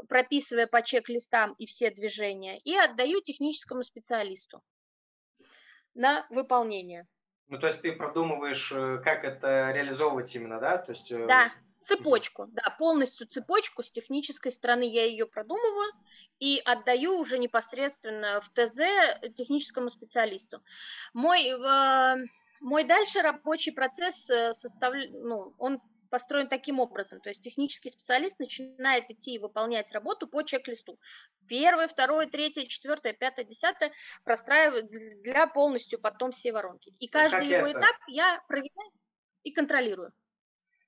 прописывая 0.08 0.68
по 0.68 0.82
чек-листам 0.82 1.54
и 1.58 1.66
все 1.66 1.92
движения, 1.92 2.60
и 2.60 2.76
отдаю 2.76 3.22
техническому 3.22 3.84
специалисту 3.84 4.62
на 5.94 6.26
выполнение. 6.30 7.08
Ну, 7.48 7.60
то 7.60 7.68
есть 7.68 7.82
ты 7.82 7.92
продумываешь, 7.92 8.72
э, 8.72 9.00
как 9.04 9.24
это 9.24 9.72
реализовывать 9.72 10.36
именно, 10.36 10.60
да? 10.60 10.78
То 10.78 10.94
есть... 10.94 11.12
Э, 11.12 11.28
да, 11.28 11.52
цепочку, 11.80 12.48
да, 12.48 12.64
полностью 12.80 13.28
цепочку 13.28 13.84
с 13.84 13.92
технической 13.92 14.52
стороны 14.52 14.84
я 14.84 15.06
ее 15.06 15.28
продумываю 15.28 15.92
и 16.40 16.60
отдаю 16.66 17.18
уже 17.20 17.38
непосредственно 17.38 18.42
в 18.42 18.50
ТЗ 18.50 18.80
техническому 19.36 19.90
специалисту. 19.90 20.64
Мой, 21.14 21.50
э, 21.50 22.26
мой 22.62 22.84
дальше 22.84 23.22
рабочий 23.22 23.72
процесс 23.72 24.26
составля... 24.26 25.08
ну, 25.12 25.54
он 25.60 25.80
построен 26.16 26.48
таким 26.48 26.80
образом. 26.80 27.20
То 27.20 27.28
есть 27.28 27.44
технический 27.44 27.90
специалист 27.90 28.40
начинает 28.40 29.12
идти 29.12 29.34
и 29.34 29.38
выполнять 29.38 29.92
работу 29.92 30.28
по 30.30 30.44
чек-листу. 30.44 30.98
Первое, 31.46 31.90
второе, 31.90 32.26
третье, 32.26 32.66
четвертое, 32.68 33.12
пятое, 33.12 33.44
десятое 33.44 33.92
простраиваю 34.24 34.88
для 35.22 35.46
полностью 35.46 36.00
потом 36.00 36.32
всей 36.32 36.54
воронки. 36.54 36.94
И 37.00 37.10
каждый 37.10 37.48
его 37.48 37.68
это? 37.68 37.82
этап 37.82 37.96
я 38.08 38.42
проверяю 38.48 38.92
и 39.44 39.52
контролирую. 39.52 40.14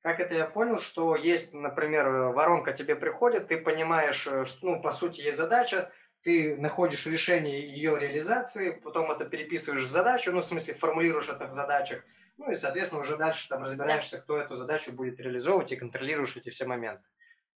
Как 0.01 0.21
это 0.21 0.35
я 0.35 0.45
понял, 0.45 0.77
что 0.77 1.17
есть, 1.17 1.53
например, 1.53 2.07
воронка 2.31 2.71
тебе 2.71 2.95
приходит, 2.95 3.47
ты 3.47 3.57
понимаешь, 3.57 4.25
э, 4.27 4.45
что, 4.45 4.65
ну, 4.65 4.81
по 4.81 4.93
сути, 4.93 5.19
есть 5.19 5.37
задача, 5.37 5.91
ты 6.27 6.57
находишь 6.57 7.05
решение 7.05 7.57
ее 7.57 7.97
реализации, 7.97 8.71
потом 8.71 9.09
это 9.09 9.23
переписываешь 9.23 9.85
в 9.85 9.89
задачу, 9.89 10.33
ну, 10.33 10.41
в 10.41 10.45
смысле, 10.45 10.73
формулируешь 10.73 11.29
это 11.29 11.45
в 11.45 11.51
задачах, 11.51 12.03
ну, 12.35 12.51
и, 12.51 12.53
соответственно, 12.53 12.99
уже 12.99 13.15
дальше 13.15 13.47
там 13.47 13.63
разбираешься, 13.63 14.17
да. 14.17 14.23
кто 14.23 14.37
эту 14.37 14.53
задачу 14.53 14.91
будет 14.91 15.21
реализовывать 15.21 15.71
и 15.71 15.77
контролируешь 15.77 16.35
эти 16.35 16.49
все 16.49 16.65
моменты, 16.65 17.07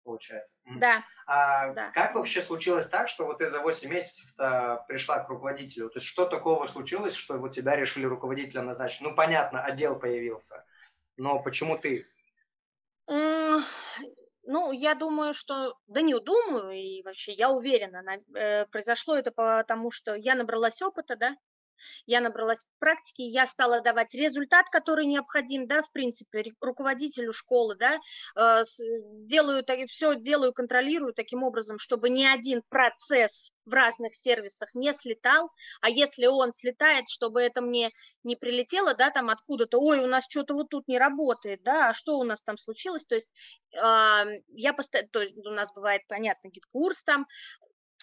получается. 0.06 0.56
Да. 0.80 1.04
А 1.28 1.74
да. 1.74 1.92
как 1.92 2.16
вообще 2.16 2.40
случилось 2.40 2.88
так, 2.88 3.10
что 3.10 3.26
вот 3.26 3.40
ты 3.40 3.48
за 3.48 3.60
8 3.60 3.90
месяцев-то 3.90 4.86
пришла 4.88 5.20
к 5.20 5.28
руководителю? 5.28 5.90
То 5.90 5.98
есть 5.98 6.06
что 6.06 6.26
такого 6.26 6.66
случилось, 6.66 7.14
что 7.14 7.38
вот 7.38 7.52
тебя 7.52 7.76
решили 7.76 8.06
руководителем 8.06 8.68
назначить? 8.68 9.02
Ну, 9.02 9.14
понятно, 9.14 9.62
отдел 9.62 10.00
появился, 10.00 10.64
но 11.18 11.44
почему 11.44 11.78
ты? 11.78 12.06
Ну, 14.44 14.72
я 14.72 14.96
думаю, 14.96 15.34
что... 15.34 15.76
Да 15.88 16.02
не 16.02 16.20
думаю, 16.20 16.72
и 16.72 17.04
вообще 17.04 17.34
я 17.34 17.52
уверена. 17.52 18.04
Э, 18.36 18.66
произошло 18.68 19.16
это 19.16 19.32
потому, 19.32 19.92
что 19.92 20.16
я 20.16 20.36
набралась 20.36 20.82
опыта, 20.82 21.16
да, 21.16 21.36
я 22.06 22.22
набралась 22.22 22.66
практики, 22.80 23.22
я 23.22 23.46
стала 23.46 23.82
давать 23.82 24.14
результат, 24.14 24.70
который 24.70 25.06
необходим, 25.06 25.68
да, 25.68 25.82
в 25.82 25.92
принципе, 25.92 26.44
руководителю 26.62 27.34
школы, 27.34 27.76
да, 27.76 28.00
э, 28.36 28.64
делаю 29.26 29.64
все 29.88 30.16
делаю, 30.16 30.54
контролирую 30.54 31.14
таким 31.14 31.44
образом, 31.44 31.78
чтобы 31.80 32.10
ни 32.10 32.26
один 32.26 32.62
процесс 32.70 33.52
в 33.66 33.74
разных 33.74 34.16
сервисах 34.16 34.74
не 34.74 34.94
слетал, 34.94 35.50
а 35.82 35.90
если 35.90 36.26
он 36.26 36.52
слетает, 36.52 37.10
чтобы 37.10 37.42
это 37.42 37.62
мне 37.62 37.92
не 38.24 38.36
прилетело, 38.36 38.94
да, 38.94 39.12
там 39.12 39.30
откуда-то, 39.30 39.80
ой, 39.80 40.00
у 40.00 40.08
нас 40.08 40.26
что-то 40.30 40.54
вот 40.54 40.70
тут 40.70 40.88
не 40.88 40.98
работает, 40.98 41.64
да, 41.64 41.90
а 41.90 41.94
что 41.94 42.18
у 42.18 42.24
нас 42.24 42.42
там 42.42 42.58
случилось, 42.58 43.06
то 43.06 43.16
есть 43.16 43.34
э, 43.74 43.78
я 44.50 44.74
постоянно, 44.74 45.10
у 45.46 45.52
нас 45.52 45.72
бывает, 45.74 46.02
понятно, 46.08 46.50
GetCourse 46.50 47.04
там, 47.04 47.28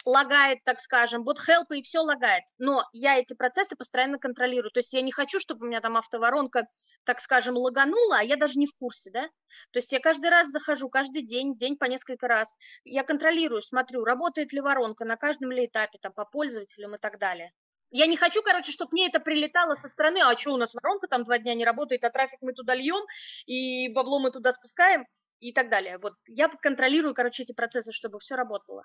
лагает, 0.09 0.64
так 0.64 0.81
скажем, 0.81 1.23
BotHelp 1.23 1.72
ы 1.72 1.79
и 1.79 1.83
все 1.83 2.01
лагает. 2.01 2.42
Но 2.57 2.85
я 2.92 3.18
эти 3.18 3.35
процессы 3.35 3.77
постоянно 3.77 4.18
контролирую. 4.18 4.71
То 4.71 4.81
есть 4.81 4.92
я 4.94 5.03
не 5.03 5.12
хочу, 5.12 5.38
чтобы 5.38 5.66
у 5.66 5.68
меня 5.68 5.83
там 5.83 5.99
автоворонка, 5.99 6.66
так 7.05 7.21
скажем, 7.21 7.57
лаганула, 7.57 8.21
а 8.21 8.23
я 8.23 8.37
даже 8.37 8.59
не 8.59 8.66
в 8.66 8.75
курсе, 8.79 9.11
да. 9.11 9.25
То 9.71 9.79
есть 9.79 9.92
я 9.92 10.01
каждый 10.01 10.31
раз 10.31 10.49
захожу, 10.49 10.88
каждый 10.88 11.23
день, 11.23 11.59
день 11.59 11.77
по 11.77 11.85
несколько 11.85 12.27
раз. 12.27 12.55
Я 12.85 13.05
контролирую, 13.05 13.61
смотрю, 13.61 14.03
работает 14.03 14.53
ли 14.55 14.61
воронка, 14.61 15.05
на 15.05 15.16
каждом 15.16 15.53
ли 15.53 15.66
этапе, 15.66 15.99
там, 16.01 16.12
по 16.12 16.25
пользователям 16.25 16.94
и 16.94 16.99
так 16.99 17.18
далее. 17.18 17.53
Я 17.90 18.07
не 18.07 18.16
хочу, 18.16 18.42
короче, 18.42 18.73
чтобы 18.73 18.90
мне 18.92 19.09
это 19.09 19.21
прилетало 19.21 19.75
со 19.75 19.88
стороны, 19.88 20.18
а 20.23 20.37
что 20.37 20.53
у 20.53 20.57
нас 20.57 20.75
воронка 20.75 21.07
там 21.07 21.25
два 21.25 21.38
дня 21.38 21.55
не 21.55 21.64
работает, 21.64 22.05
а 22.05 22.11
трафик 22.11 22.38
мы 22.40 22.53
туда 22.53 22.75
льем, 22.75 23.03
и 23.47 23.88
бабло 23.92 24.18
мы 24.18 24.31
туда 24.31 24.53
спускаем, 24.53 25.07
и 25.40 25.53
так 25.53 25.71
далее. 25.71 25.99
Вот 25.99 26.14
я 26.27 26.49
контролирую, 26.49 27.14
короче, 27.14 27.42
эти 27.42 27.53
процессы, 27.53 27.92
чтобы 27.92 28.18
все 28.18 28.35
работало. 28.35 28.85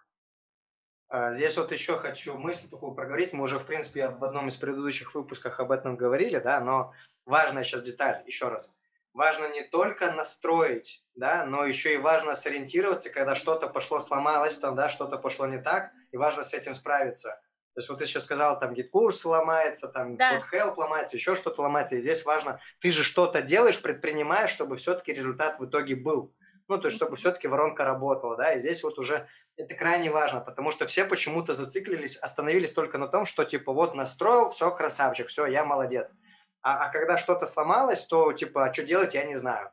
А, 1.14 1.32
здесь 1.32 1.56
вот 1.58 1.72
еще 1.72 1.96
хочу 2.00 2.40
мысль 2.40 2.68
такую 2.68 2.96
проговорить. 2.96 3.34
Мы 3.34 3.44
уже, 3.44 3.60
в 3.60 3.68
принципе, 3.68 4.08
в 4.08 4.24
одном 4.24 4.48
из 4.48 4.58
предыдущих 4.58 5.14
выпусков 5.14 5.60
об 5.60 5.72
этом 5.72 5.96
говорили, 5.96 6.40
да, 6.40 6.60
но 6.60 6.92
важная 7.28 7.64
сейчас 7.64 7.84
деталь, 7.84 8.24
еще 8.26 8.50
раз. 8.50 8.76
Важно 9.14 9.54
не 9.54 9.62
только 9.62 10.12
настроить, 10.12 11.06
да, 11.14 11.46
но 11.46 11.66
еще 11.66 11.94
и 11.94 11.98
важно 11.98 12.34
сориентироваться, 12.34 13.12
когда 13.12 13.36
что-то 13.36 13.68
пошло, 13.68 14.00
сломалось, 14.00 14.58
там, 14.58 14.76
да, 14.76 14.90
что-то 14.90 15.20
пошло 15.20 15.46
не 15.46 15.60
так, 15.60 15.92
и 16.12 16.18
важно 16.18 16.42
с 16.42 16.52
этим 16.56 16.74
справиться. 16.74 17.40
То 17.76 17.80
есть 17.80 17.90
вот 17.90 18.00
ты 18.00 18.08
сейчас 18.08 18.24
сказал, 18.24 18.58
там 18.58 18.74
GetCourse 18.74 19.24
ломается, 19.24 19.90
там 19.90 20.16
да. 20.18 20.42
BotHelp 20.52 20.74
ломается, 20.78 21.16
еще 21.16 21.36
что-то 21.36 21.62
ломается. 21.62 21.96
И 21.96 22.00
здесь 22.00 22.26
важно, 22.26 22.60
ты 22.80 22.92
же 22.92 23.04
что-то 23.04 23.44
делаешь, 23.44 23.80
предпринимаешь, 23.80 24.50
чтобы 24.50 24.78
все-таки 24.78 25.14
результат 25.14 25.60
в 25.60 25.66
итоге 25.68 25.96
был 25.96 26.34
ну, 26.68 26.78
то 26.80 26.88
есть, 26.88 26.98
чтобы 26.98 27.16
все-таки 27.18 27.48
воронка 27.48 27.84
работала, 27.84 28.38
да, 28.38 28.54
и 28.54 28.60
здесь 28.60 28.84
вот 28.84 28.98
уже 28.98 29.28
это 29.58 29.76
крайне 29.76 30.12
важно, 30.12 30.40
потому 30.40 30.72
что 30.72 30.88
все 30.88 31.06
почему-то 31.06 31.54
зациклились, 31.54 32.18
остановились 32.18 32.74
только 32.74 32.98
на 32.98 33.08
том, 33.08 33.26
что, 33.26 33.44
типа, 33.44 33.74
вот 33.74 33.96
настроил, 33.96 34.50
все, 34.50 34.72
красавчик, 34.72 35.28
все, 35.28 35.46
я 35.46 35.66
молодец. 35.66 36.16
А, 36.62 36.86
а 36.86 36.90
когда 36.92 37.18
что-то 37.18 37.46
сломалось, 37.46 38.06
то, 38.06 38.32
типа, 38.32 38.66
а 38.66 38.74
что 38.74 38.84
делать, 38.84 39.14
я 39.14 39.26
не 39.26 39.36
знаю. 39.36 39.72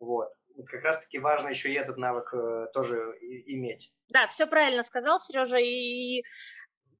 Вот. 0.00 0.28
как 0.66 0.82
раз-таки 0.82 1.18
важно 1.18 1.48
еще 1.48 1.70
и 1.70 1.74
этот 1.74 1.96
навык 1.96 2.34
э, 2.34 2.66
тоже 2.74 3.16
иметь. 3.46 3.94
Да, 4.08 4.26
все 4.26 4.46
правильно 4.46 4.82
сказал 4.82 5.20
Сережа, 5.20 5.58
и 5.58 6.24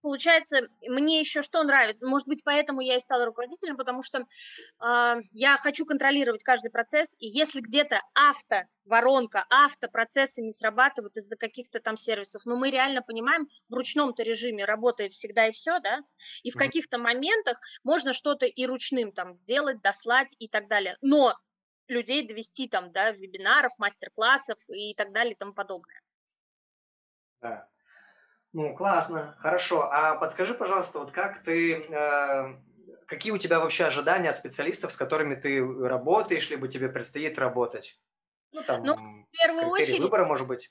получается, 0.03 0.69
мне 0.83 1.21
еще 1.21 1.43
что 1.43 1.62
нравится, 1.62 2.07
может 2.07 2.29
быть, 2.29 2.45
поэтому 2.45 2.81
я 2.81 2.97
и 2.97 3.01
стала 3.01 3.25
руководителем, 3.25 3.77
потому 3.77 4.03
что 4.03 4.19
э, 4.19 5.15
я 5.33 5.57
хочу 5.57 5.87
контролировать 5.87 6.43
каждый 6.43 6.71
процесс, 6.71 7.15
и 7.19 7.29
если 7.29 7.61
где-то 7.61 8.01
авто 8.15 8.65
воронка, 8.85 9.47
автопроцессы 9.49 10.43
не 10.43 10.51
срабатывают 10.51 11.17
из-за 11.17 11.37
каких-то 11.37 11.81
там 11.81 11.97
сервисов, 11.97 12.43
но 12.45 12.57
мы 12.57 12.71
реально 12.71 13.01
понимаем, 13.01 13.47
в 13.69 13.75
ручном-то 13.75 14.23
режиме 14.23 14.65
работает 14.65 15.12
всегда 15.12 15.47
и 15.47 15.53
все, 15.53 15.79
да, 15.81 16.01
и 16.43 16.51
в 16.51 16.57
каких-то 16.57 16.99
моментах 16.99 17.59
можно 17.85 18.12
что-то 18.12 18.45
и 18.47 18.67
ручным 18.67 19.12
там 19.12 19.35
сделать, 19.35 19.81
дослать 19.81 20.35
и 20.38 20.49
так 20.49 20.69
далее, 20.69 20.97
но 21.01 21.38
людей 21.88 22.27
довести 22.27 22.69
там, 22.69 22.91
да, 22.91 23.12
вебинаров, 23.12 23.73
мастер-классов 23.79 24.59
и 24.69 24.95
так 24.95 25.12
далее 25.12 25.35
и 25.35 25.37
тому 25.37 25.53
подобное. 25.53 26.01
Да. 27.41 27.69
Ну, 28.53 28.75
классно, 28.75 29.35
хорошо. 29.38 29.88
А 29.91 30.15
подскажи, 30.17 30.55
пожалуйста, 30.55 30.99
вот 30.99 31.11
как 31.11 31.43
ты, 31.43 31.77
э, 31.77 32.55
какие 33.07 33.33
у 33.33 33.38
тебя 33.38 33.61
вообще 33.61 33.85
ожидания 33.85 34.29
от 34.29 34.37
специалистов, 34.37 34.93
с 34.93 34.97
которыми 34.97 35.35
ты 35.35 35.65
работаешь, 35.65 36.51
либо 36.51 36.69
тебе 36.69 36.88
предстоит 36.88 37.38
работать? 37.38 37.99
Ну, 38.53 38.62
там, 38.62 38.83
ну, 38.83 38.95
в 38.95 39.31
первую 39.31 39.69
очередь... 39.69 40.01
выбора, 40.01 40.27
может 40.27 40.47
быть? 40.47 40.71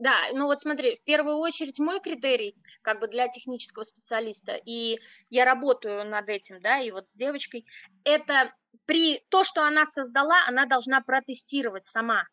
Да, 0.00 0.14
ну 0.32 0.46
вот 0.46 0.62
смотри, 0.62 0.96
в 0.96 1.04
первую 1.04 1.36
очередь 1.36 1.78
мой 1.78 2.00
критерий 2.00 2.56
как 2.80 3.00
бы 3.00 3.06
для 3.06 3.28
технического 3.28 3.82
специалиста, 3.82 4.54
и 4.54 4.98
я 5.28 5.44
работаю 5.44 6.06
над 6.06 6.26
этим, 6.30 6.58
да, 6.62 6.78
и 6.78 6.90
вот 6.90 7.10
с 7.10 7.14
девочкой, 7.14 7.66
это 8.04 8.54
при 8.86 9.22
то, 9.28 9.44
что 9.44 9.62
она 9.62 9.84
создала, 9.84 10.46
она 10.48 10.64
должна 10.64 11.02
протестировать 11.02 11.84
сама, 11.84 12.24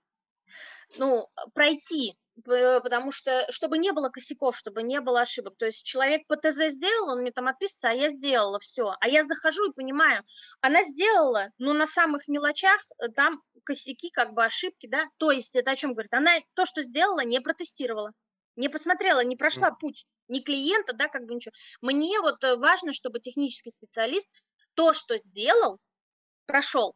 ну, 0.98 1.28
пройти 1.54 2.18
потому 2.44 3.12
что, 3.12 3.46
чтобы 3.50 3.78
не 3.78 3.92
было 3.92 4.10
косяков, 4.10 4.58
чтобы 4.58 4.84
не 4.84 5.02
было 5.02 5.22
ошибок. 5.22 5.56
То 5.58 5.66
есть 5.66 5.84
человек 5.84 6.28
по 6.28 6.36
ТЗ 6.36 6.70
сделал, 6.70 7.12
он 7.12 7.22
мне 7.22 7.32
там 7.32 7.48
отписывается, 7.48 7.90
а 7.90 7.94
я 7.94 8.10
сделала 8.10 8.60
все. 8.60 8.96
А 9.00 9.08
я 9.08 9.24
захожу 9.26 9.70
и 9.70 9.74
понимаю, 9.74 10.24
она 10.62 10.84
сделала, 10.84 11.50
но 11.58 11.74
на 11.74 11.88
самых 11.88 12.28
мелочах 12.28 12.82
э, 13.00 13.10
там 13.10 13.42
косяки, 13.64 14.10
как 14.12 14.34
бы 14.34 14.46
ошибки, 14.46 14.88
да. 14.88 15.06
То 15.18 15.32
есть 15.32 15.56
это 15.56 15.72
о 15.72 15.76
чем 15.76 15.94
говорит? 15.94 16.14
Она 16.14 16.38
то, 16.54 16.66
что 16.66 16.82
сделала, 16.82 17.24
не 17.24 17.42
протестировала, 17.42 18.12
не 18.56 18.70
посмотрела, 18.70 19.24
не 19.24 19.36
прошла 19.36 19.72
путь 19.72 20.06
ни 20.28 20.40
клиента, 20.40 20.94
да, 20.94 21.08
как 21.08 21.26
бы 21.26 21.36
ничего. 21.36 21.54
Мне 21.82 22.20
вот 22.22 22.44
э, 22.44 22.56
важно, 22.58 22.94
чтобы 22.94 23.20
технический 23.20 23.72
специалист 23.72 24.28
то, 24.76 24.94
что 24.94 25.18
сделал, 25.18 25.80
прошел. 26.46 26.96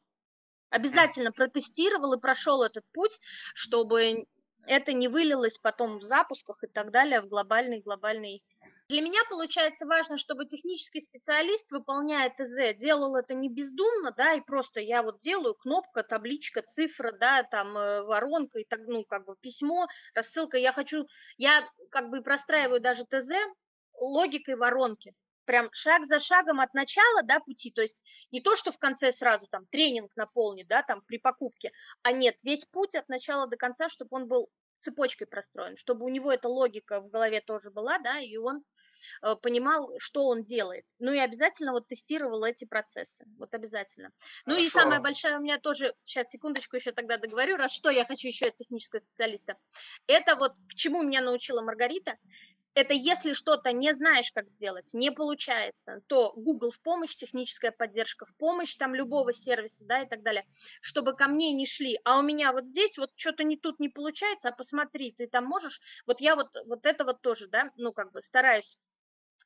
Обязательно 0.69 1.31
протестировал 1.31 2.13
и 2.13 2.19
прошел 2.19 2.63
этот 2.63 2.85
путь, 2.93 3.19
чтобы 3.53 4.25
это 4.65 4.93
не 4.93 5.07
вылилось 5.07 5.57
потом 5.57 5.99
в 5.99 6.01
запусках 6.01 6.63
и 6.63 6.67
так 6.67 6.91
далее, 6.91 7.21
в 7.21 7.27
глобальный 7.27 7.81
глобальный. 7.81 8.43
Для 8.89 9.01
меня 9.01 9.21
получается 9.29 9.85
важно, 9.85 10.17
чтобы 10.17 10.45
технический 10.45 10.99
специалист, 10.99 11.71
выполняя 11.71 12.29
ТЗ, 12.29 12.77
делал 12.77 13.15
это 13.15 13.33
не 13.33 13.47
бездумно, 13.47 14.13
да, 14.17 14.33
и 14.33 14.41
просто 14.41 14.81
я 14.81 15.01
вот 15.01 15.21
делаю 15.21 15.55
кнопка, 15.55 16.03
табличка, 16.03 16.61
цифра, 16.61 17.13
да, 17.13 17.43
там 17.43 17.77
э, 17.77 18.03
воронка 18.03 18.59
и 18.59 18.65
так, 18.65 18.81
ну, 18.87 19.05
как 19.05 19.25
бы 19.25 19.35
письмо, 19.39 19.87
рассылка. 20.13 20.57
Я 20.57 20.73
хочу, 20.73 21.07
я 21.37 21.65
как 21.89 22.09
бы 22.09 22.21
простраиваю 22.21 22.81
даже 22.81 23.05
ТЗ 23.05 23.31
логикой 23.93 24.55
воронки 24.57 25.13
прям 25.51 25.67
шаг 25.73 26.05
за 26.05 26.19
шагом 26.19 26.61
от 26.61 26.73
начала, 26.73 27.23
да, 27.23 27.41
пути, 27.41 27.71
то 27.71 27.81
есть 27.81 28.01
не 28.31 28.39
то, 28.39 28.55
что 28.55 28.71
в 28.71 28.79
конце 28.79 29.11
сразу 29.11 29.47
там 29.47 29.65
тренинг 29.65 30.15
наполнит, 30.15 30.69
да, 30.69 30.81
там 30.81 31.01
при 31.01 31.17
покупке, 31.17 31.73
а 32.03 32.13
нет, 32.13 32.37
весь 32.43 32.63
путь 32.63 32.95
от 32.95 33.09
начала 33.09 33.47
до 33.47 33.57
конца, 33.57 33.89
чтобы 33.89 34.15
он 34.15 34.29
был 34.29 34.49
цепочкой 34.79 35.27
простроен, 35.27 35.75
чтобы 35.75 36.05
у 36.05 36.09
него 36.09 36.31
эта 36.31 36.47
логика 36.47 37.01
в 37.01 37.09
голове 37.09 37.41
тоже 37.41 37.69
была, 37.69 37.99
да, 37.99 38.19
и 38.19 38.37
он 38.37 38.63
э, 39.21 39.35
понимал, 39.41 39.91
что 39.99 40.25
он 40.25 40.45
делает. 40.45 40.85
Ну 40.99 41.11
и 41.11 41.19
обязательно 41.19 41.73
вот 41.73 41.87
тестировал 41.87 42.45
эти 42.45 42.63
процессы, 42.63 43.25
вот 43.37 43.53
обязательно. 43.53 44.11
Ну 44.45 44.57
и 44.57 44.69
самая 44.69 45.01
большая 45.01 45.37
у 45.37 45.41
меня 45.41 45.59
тоже, 45.59 45.93
сейчас 46.05 46.29
секундочку 46.29 46.77
еще 46.77 46.93
тогда 46.93 47.17
договорю, 47.17 47.57
раз 47.57 47.73
что 47.73 47.89
я 47.89 48.05
хочу 48.05 48.29
еще 48.29 48.47
от 48.47 48.55
технического 48.55 49.01
специалиста, 49.01 49.57
это 50.07 50.37
вот 50.37 50.53
к 50.69 50.75
чему 50.75 51.03
меня 51.03 51.19
научила 51.19 51.61
Маргарита, 51.61 52.17
это 52.73 52.93
если 52.93 53.33
что-то 53.33 53.71
не 53.73 53.93
знаешь, 53.93 54.31
как 54.31 54.47
сделать, 54.49 54.93
не 54.93 55.11
получается, 55.11 56.01
то 56.07 56.33
Google 56.35 56.71
в 56.71 56.81
помощь, 56.81 57.15
техническая 57.15 57.71
поддержка 57.71 58.25
в 58.25 58.35
помощь, 58.37 58.75
там 58.75 58.95
любого 58.95 59.33
сервиса, 59.33 59.83
да, 59.85 60.01
и 60.01 60.07
так 60.07 60.23
далее, 60.23 60.45
чтобы 60.81 61.13
ко 61.15 61.27
мне 61.27 61.51
не 61.51 61.65
шли, 61.65 61.99
а 62.05 62.19
у 62.19 62.21
меня 62.21 62.53
вот 62.53 62.65
здесь 62.65 62.97
вот 62.97 63.11
что-то 63.15 63.43
не 63.43 63.57
тут 63.57 63.79
не 63.79 63.89
получается, 63.89 64.49
а 64.49 64.51
посмотри, 64.51 65.13
ты 65.17 65.27
там 65.27 65.45
можешь, 65.45 65.81
вот 66.05 66.21
я 66.21 66.35
вот, 66.35 66.49
вот 66.67 66.85
это 66.85 67.03
вот 67.03 67.21
тоже, 67.21 67.47
да, 67.47 67.71
ну, 67.75 67.91
как 67.93 68.11
бы 68.11 68.21
стараюсь 68.21 68.77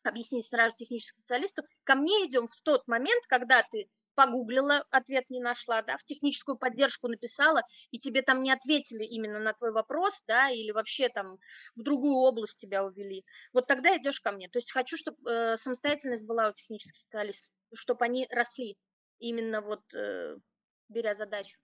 объяснить 0.03 0.45
сразу 0.45 0.75
техническим 0.75 1.19
специалисту, 1.19 1.63
ко 1.83 1.95
мне 1.95 2.25
идем 2.27 2.47
в 2.47 2.61
тот 2.61 2.87
момент, 2.87 3.25
когда 3.27 3.63
ты 3.63 3.89
погуглила, 4.15 4.85
ответ 4.89 5.29
не 5.29 5.39
нашла, 5.39 5.81
да, 5.81 5.97
в 5.97 6.03
техническую 6.03 6.57
поддержку 6.57 7.07
написала, 7.07 7.61
и 7.91 7.99
тебе 7.99 8.21
там 8.21 8.41
не 8.41 8.51
ответили 8.51 9.03
именно 9.03 9.39
на 9.39 9.53
твой 9.53 9.71
вопрос, 9.71 10.23
да, 10.27 10.49
или 10.49 10.71
вообще 10.71 11.09
там 11.09 11.37
в 11.75 11.83
другую 11.83 12.15
область 12.15 12.59
тебя 12.59 12.83
увели, 12.83 13.23
вот 13.53 13.67
тогда 13.67 13.95
идешь 13.97 14.19
ко 14.19 14.31
мне. 14.31 14.49
То 14.49 14.57
есть 14.57 14.71
хочу, 14.71 14.97
чтобы 14.97 15.17
э, 15.29 15.57
самостоятельность 15.57 16.25
была 16.25 16.49
у 16.49 16.53
технических 16.53 16.99
специалистов, 17.01 17.53
чтобы 17.73 18.05
они 18.05 18.27
росли, 18.31 18.77
именно 19.19 19.61
вот 19.61 19.81
э, 19.93 20.37
беря 20.89 21.15
задачу. 21.15 21.57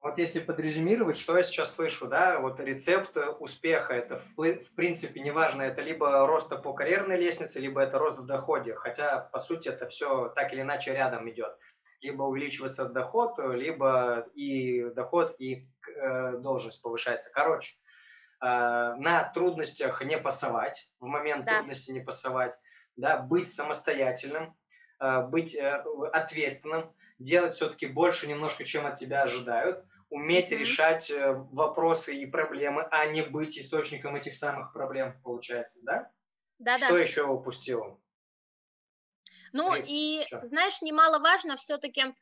Вот 0.00 0.16
если 0.16 0.38
подрезюмировать, 0.38 1.16
что 1.16 1.36
я 1.36 1.42
сейчас 1.42 1.74
слышу, 1.74 2.06
да, 2.06 2.38
вот 2.38 2.60
рецепт 2.60 3.16
успеха, 3.40 3.94
это 3.94 4.16
в, 4.16 4.36
в 4.36 4.74
принципе 4.76 5.20
неважно, 5.20 5.62
это 5.62 5.82
либо 5.82 6.24
рост 6.24 6.50
по 6.62 6.72
карьерной 6.72 7.16
лестнице, 7.16 7.58
либо 7.58 7.80
это 7.80 7.98
рост 7.98 8.18
в 8.18 8.26
доходе, 8.26 8.74
хотя 8.74 9.18
по 9.18 9.40
сути 9.40 9.68
это 9.68 9.88
все 9.88 10.28
так 10.28 10.52
или 10.52 10.60
иначе 10.60 10.92
рядом 10.92 11.28
идет 11.28 11.58
либо 12.00 12.22
увеличивается 12.22 12.86
доход, 12.86 13.38
либо 13.38 14.26
и 14.34 14.84
доход, 14.90 15.34
и 15.38 15.68
э, 15.86 16.36
должность 16.38 16.82
повышается. 16.82 17.30
Короче, 17.32 17.76
э, 18.40 18.46
на 18.46 19.30
трудностях 19.34 20.02
не 20.02 20.18
пасовать, 20.18 20.90
в 21.00 21.06
момент 21.06 21.44
да. 21.44 21.58
трудности 21.58 21.90
не 21.90 22.00
пасовать, 22.00 22.58
да, 22.96 23.18
быть 23.18 23.48
самостоятельным, 23.48 24.56
э, 25.00 25.22
быть 25.22 25.56
ответственным, 25.56 26.92
делать 27.18 27.54
все-таки 27.54 27.86
больше 27.86 28.28
немножко, 28.28 28.64
чем 28.64 28.86
от 28.86 28.94
тебя 28.94 29.22
ожидают, 29.22 29.84
уметь 30.08 30.52
mm-hmm. 30.52 30.56
решать 30.56 31.12
вопросы 31.52 32.16
и 32.16 32.26
проблемы, 32.26 32.86
а 32.90 33.06
не 33.06 33.22
быть 33.22 33.58
источником 33.58 34.16
этих 34.16 34.34
самых 34.34 34.72
проблем, 34.72 35.20
получается, 35.22 35.80
да? 35.82 36.10
Да, 36.58 36.76
Что 36.76 36.94
да. 36.94 36.98
еще 36.98 37.24
упустил? 37.24 38.00
Ну 39.52 39.74
и, 39.74 40.24
знаешь, 40.42 40.82
немаловажно 40.82 41.56
все-таки, 41.56 42.14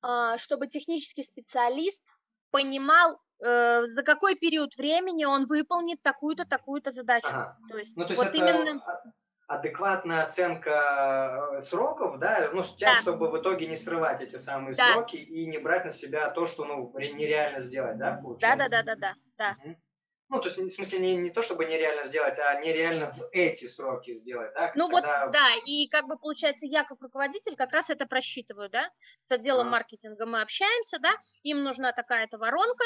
а, 0.00 0.38
чтобы 0.38 0.68
технический 0.68 1.22
специалист 1.22 2.04
понимал, 2.50 3.20
э, 3.40 3.84
за 3.84 4.02
какой 4.02 4.34
период 4.34 4.76
времени 4.76 5.24
он 5.24 5.44
выполнит 5.44 6.02
такую-то, 6.02 6.44
такую-то 6.44 6.92
задачу. 6.92 7.28
Ага. 7.28 7.58
То 7.68 7.78
есть, 7.78 7.96
ну, 7.96 8.04
то 8.04 8.10
есть 8.10 8.22
вот 8.22 8.34
это 8.34 8.38
именно... 8.38 8.82
адекватная 9.48 10.22
оценка 10.22 11.52
э, 11.56 11.60
сроков, 11.60 12.18
да, 12.18 12.50
ну, 12.52 12.62
с 12.62 12.74
тем, 12.74 12.92
да. 12.92 13.00
чтобы 13.00 13.30
в 13.30 13.38
итоге 13.40 13.66
не 13.66 13.76
срывать 13.76 14.22
эти 14.22 14.36
самые 14.36 14.74
да. 14.74 14.92
сроки 14.92 15.16
и 15.16 15.46
не 15.46 15.58
брать 15.58 15.84
на 15.84 15.90
себя 15.90 16.30
то, 16.30 16.46
что, 16.46 16.64
ну, 16.64 16.92
нереально 16.96 17.58
сделать, 17.58 17.98
да, 17.98 18.12
получается? 18.22 18.68
Да, 18.70 18.82
да, 18.82 18.94
да, 18.94 18.96
да, 18.96 19.14
да. 19.36 19.56
Угу. 19.62 19.76
Ну, 20.30 20.38
то 20.40 20.46
есть, 20.46 20.58
в 20.58 20.68
смысле, 20.68 20.98
не, 20.98 21.16
не 21.16 21.30
то, 21.30 21.42
чтобы 21.42 21.64
нереально 21.64 22.04
сделать, 22.04 22.38
а 22.38 22.60
нереально 22.60 23.10
в 23.10 23.28
эти 23.32 23.64
сроки 23.64 24.12
сделать, 24.12 24.52
да? 24.54 24.72
Ну 24.74 24.88
Когда... 24.90 25.24
вот, 25.24 25.32
да, 25.32 25.48
и 25.64 25.88
как 25.88 26.06
бы 26.06 26.18
получается, 26.18 26.66
я 26.66 26.84
как 26.84 27.00
руководитель 27.00 27.56
как 27.56 27.72
раз 27.72 27.88
это 27.88 28.04
просчитываю, 28.06 28.68
да, 28.68 28.90
с 29.20 29.32
отделом 29.32 29.68
а. 29.68 29.70
маркетинга 29.70 30.26
мы 30.26 30.42
общаемся, 30.42 30.98
да, 30.98 31.12
им 31.42 31.62
нужна 31.62 31.92
такая-то 31.92 32.36
воронка, 32.36 32.84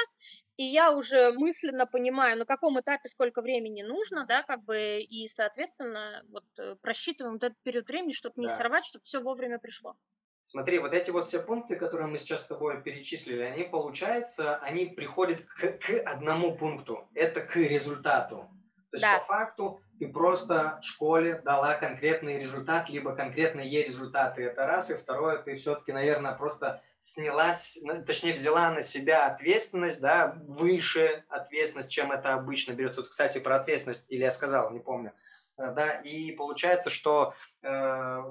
и 0.56 0.62
я 0.62 0.92
уже 0.92 1.32
мысленно 1.32 1.86
понимаю, 1.86 2.38
на 2.38 2.44
каком 2.44 2.78
этапе 2.80 3.08
сколько 3.08 3.42
времени 3.42 3.82
нужно, 3.82 4.24
да, 4.24 4.44
как 4.44 4.62
бы, 4.64 5.00
и, 5.00 5.26
соответственно, 5.26 6.22
вот 6.28 6.44
э, 6.60 6.76
просчитываем 6.80 7.34
вот 7.34 7.44
этот 7.44 7.58
период 7.62 7.88
времени, 7.88 8.12
чтобы 8.12 8.34
не 8.36 8.46
да. 8.46 8.56
сорвать, 8.56 8.84
чтобы 8.84 9.04
все 9.04 9.20
вовремя 9.20 9.58
пришло. 9.58 9.96
Смотри, 10.44 10.78
вот 10.78 10.92
эти 10.92 11.10
вот 11.10 11.24
все 11.24 11.40
пункты, 11.40 11.76
которые 11.76 12.08
мы 12.08 12.18
сейчас 12.18 12.42
с 12.42 12.46
тобой 12.46 12.82
перечислили, 12.82 13.42
они, 13.42 13.64
получается, 13.64 14.56
они 14.56 14.86
приходят 14.86 15.42
к, 15.42 15.78
к 15.78 15.90
одному 16.04 16.56
пункту. 16.56 17.08
Это 17.14 17.40
к 17.40 17.56
результату. 17.56 18.48
То 18.90 18.96
есть, 18.96 19.04
да. 19.04 19.18
по 19.18 19.24
факту, 19.24 19.80
ты 19.98 20.06
просто 20.06 20.78
в 20.82 20.84
школе 20.84 21.40
дала 21.44 21.74
конкретный 21.74 22.38
результат, 22.38 22.90
либо 22.90 23.14
конкретные 23.16 23.82
результаты. 23.82 24.42
Это 24.42 24.66
раз. 24.66 24.90
И 24.90 24.96
второе, 24.96 25.38
ты 25.38 25.54
все-таки, 25.54 25.92
наверное, 25.92 26.32
просто 26.32 26.82
снялась, 26.98 27.78
точнее, 28.04 28.34
взяла 28.34 28.70
на 28.70 28.82
себя 28.82 29.24
ответственность, 29.26 30.00
да, 30.02 30.36
выше 30.46 31.24
ответственность, 31.28 31.90
чем 31.90 32.12
это 32.12 32.34
обычно 32.34 32.72
берется. 32.72 33.00
Вот, 33.00 33.08
кстати, 33.08 33.38
про 33.38 33.56
ответственность, 33.56 34.04
или 34.10 34.24
я 34.24 34.30
сказал, 34.30 34.70
не 34.72 34.80
помню. 34.80 35.14
Э, 35.56 35.72
да, 35.72 35.92
и 36.00 36.32
получается, 36.32 36.90
что 36.90 37.32
э, 37.62 38.22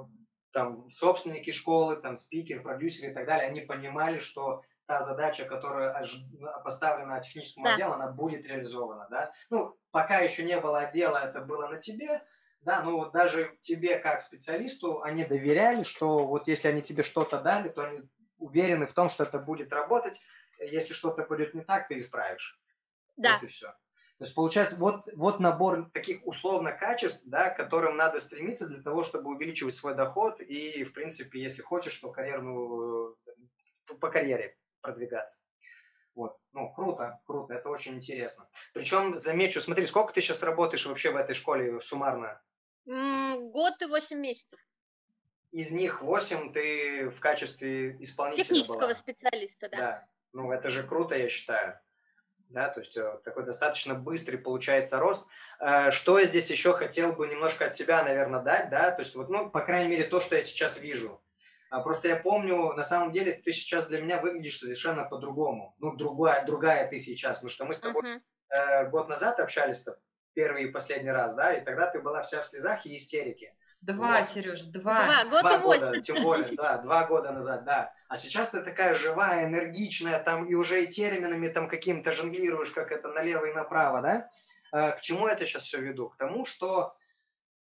там 0.52 0.90
собственники 0.90 1.52
школы, 1.52 1.96
там 1.96 2.16
спикер, 2.16 2.62
продюсеры 2.62 3.12
и 3.12 3.14
так 3.14 3.26
далее, 3.26 3.48
они 3.48 3.62
понимали, 3.62 4.20
что 4.20 4.62
та 4.86 5.00
задача, 5.00 5.46
которая 5.46 5.96
поставлена 6.64 7.20
техническому 7.22 7.66
да. 7.66 7.74
отделу, 7.74 7.94
она 7.94 8.08
будет 8.08 8.46
реализована, 8.46 9.08
да. 9.10 9.32
Ну, 9.50 9.78
пока 9.92 10.20
еще 10.20 10.44
не 10.44 10.60
было 10.60 10.80
отдела, 10.80 11.18
это 11.18 11.42
было 11.42 11.68
на 11.68 11.78
тебе, 11.78 12.22
да, 12.62 12.82
но 12.82 12.98
вот 12.98 13.12
даже 13.12 13.58
тебе 13.60 13.98
как 13.98 14.22
специалисту 14.22 15.02
они 15.02 15.26
доверяли, 15.26 15.84
что 15.84 16.28
вот 16.28 16.48
если 16.48 16.68
они 16.68 16.82
тебе 16.82 17.04
что-то 17.04 17.40
дали, 17.40 17.70
то 17.70 17.84
они 17.84 18.02
уверены 18.38 18.86
в 18.86 18.94
том, 18.94 19.10
что 19.10 19.24
это 19.24 19.40
будет 19.40 19.72
работать. 19.74 20.20
Если 20.60 20.94
что-то 20.94 21.24
пойдет 21.24 21.54
не 21.56 21.62
так, 21.62 21.88
ты 21.88 21.98
исправишь. 21.98 22.60
Да. 23.18 23.34
Вот 23.34 23.44
и 23.44 23.48
все. 23.48 23.74
То 24.22 24.26
есть 24.26 24.36
получается 24.36 24.76
вот, 24.76 25.10
вот 25.16 25.40
набор 25.40 25.90
таких 25.90 26.28
условно 26.28 26.72
качеств, 26.72 27.24
да, 27.26 27.50
к 27.50 27.58
которым 27.58 27.98
надо 27.98 28.20
стремиться 28.20 28.68
для 28.68 28.80
того, 28.80 29.04
чтобы 29.04 29.32
увеличивать 29.32 29.74
свой 29.74 29.96
доход 29.96 30.42
и, 30.42 30.84
в 30.84 30.94
принципе, 30.94 31.42
если 31.42 31.64
хочешь, 31.64 31.96
то 31.96 32.12
карьерную, 32.12 33.18
э, 33.90 33.94
по 33.96 34.12
карьере 34.12 34.60
продвигаться. 34.82 35.42
Вот. 36.14 36.38
Ну, 36.52 36.72
круто, 36.72 37.20
круто, 37.26 37.56
это 37.56 37.70
очень 37.70 37.96
интересно. 37.96 38.48
Причем, 38.76 39.18
замечу, 39.18 39.60
смотри, 39.60 39.88
сколько 39.88 40.14
ты 40.14 40.22
сейчас 40.22 40.44
работаешь 40.44 40.86
вообще 40.86 41.10
в 41.10 41.16
этой 41.16 41.34
школе 41.34 41.82
суммарно? 41.82 42.40
Год 42.86 43.82
и 43.82 43.86
восемь 43.88 44.20
месяцев. 44.20 44.60
Из 45.52 45.72
них 45.72 46.04
восемь 46.04 46.54
ты 46.54 47.10
в 47.10 47.20
качестве 47.20 48.00
исполнителя 48.00 48.44
Технического 48.44 48.82
была. 48.82 48.94
специалиста, 48.94 49.68
да. 49.70 49.78
Да, 49.78 50.10
ну 50.32 50.52
это 50.52 50.70
же 50.70 50.84
круто, 50.84 51.18
я 51.18 51.28
считаю 51.28 51.82
да, 52.52 52.70
то 52.70 52.80
есть 52.80 52.98
э, 52.98 53.20
такой 53.24 53.44
достаточно 53.44 53.96
быстрый 53.96 54.38
получается 54.38 55.00
рост. 55.00 55.28
Э, 55.60 55.92
что 55.92 56.20
я 56.20 56.26
здесь 56.26 56.50
еще 56.52 56.74
хотел 56.74 57.14
бы 57.14 57.28
немножко 57.28 57.66
от 57.66 57.74
себя, 57.74 58.04
наверное, 58.04 58.42
дать, 58.42 58.70
да, 58.70 58.92
то 58.92 59.02
есть 59.02 59.16
вот, 59.16 59.30
ну, 59.30 59.50
по 59.50 59.62
крайней 59.62 59.90
мере, 59.90 60.04
то, 60.04 60.20
что 60.20 60.36
я 60.36 60.42
сейчас 60.42 60.80
вижу. 60.80 61.22
А, 61.70 61.80
просто 61.82 62.10
я 62.10 62.18
помню, 62.18 62.74
на 62.74 62.84
самом 62.84 63.12
деле, 63.12 63.34
ты 63.34 63.52
сейчас 63.52 63.88
для 63.88 64.02
меня 64.02 64.20
выглядишь 64.20 64.60
совершенно 64.60 65.04
по-другому. 65.06 65.74
Ну, 65.80 65.96
другая, 65.96 66.46
другая 66.46 66.90
ты 66.90 67.00
сейчас, 67.00 67.38
потому 67.38 67.50
что 67.50 67.66
мы 67.66 67.74
с 67.74 67.80
тобой 67.80 68.04
uh-huh. 68.04 68.90
год 68.90 69.08
назад 69.08 69.40
общались 69.40 69.86
первый 70.34 70.66
и 70.66 70.72
последний 70.72 71.12
раз, 71.12 71.34
да, 71.34 71.54
и 71.54 71.64
тогда 71.64 71.88
ты 71.88 72.02
была 72.02 72.22
вся 72.24 72.42
в 72.42 72.46
слезах 72.46 72.86
и 72.86 72.96
истерике. 72.96 73.56
Два, 73.82 74.20
вот. 74.20 74.28
Сереж, 74.28 74.64
два. 74.66 75.24
Два, 75.24 75.26
год 75.26 75.42
два 75.42 75.58
года, 75.58 76.02
тем 76.02 76.22
более, 76.22 76.56
да, 76.56 76.78
два 76.78 77.08
года 77.08 77.32
назад, 77.32 77.66
да. 77.66 77.94
А 78.08 78.16
сейчас 78.16 78.52
ты 78.52 78.64
такая 78.64 78.94
живая, 78.94 79.46
энергичная, 79.46 80.20
там 80.20 80.46
и 80.46 80.54
уже 80.54 80.84
и 80.84 80.88
терминами 80.88 81.48
там 81.48 81.68
каким-то 81.68 82.12
жонглируешь, 82.12 82.70
как 82.70 82.92
это 82.92 83.10
налево 83.10 83.46
и 83.46 83.54
направо, 83.54 84.02
да? 84.02 84.30
А, 84.72 84.92
к 84.92 85.02
чему 85.02 85.28
это 85.28 85.46
сейчас 85.46 85.64
все 85.64 85.82
веду? 85.82 86.10
К 86.10 86.18
тому, 86.18 86.46
что 86.46 86.94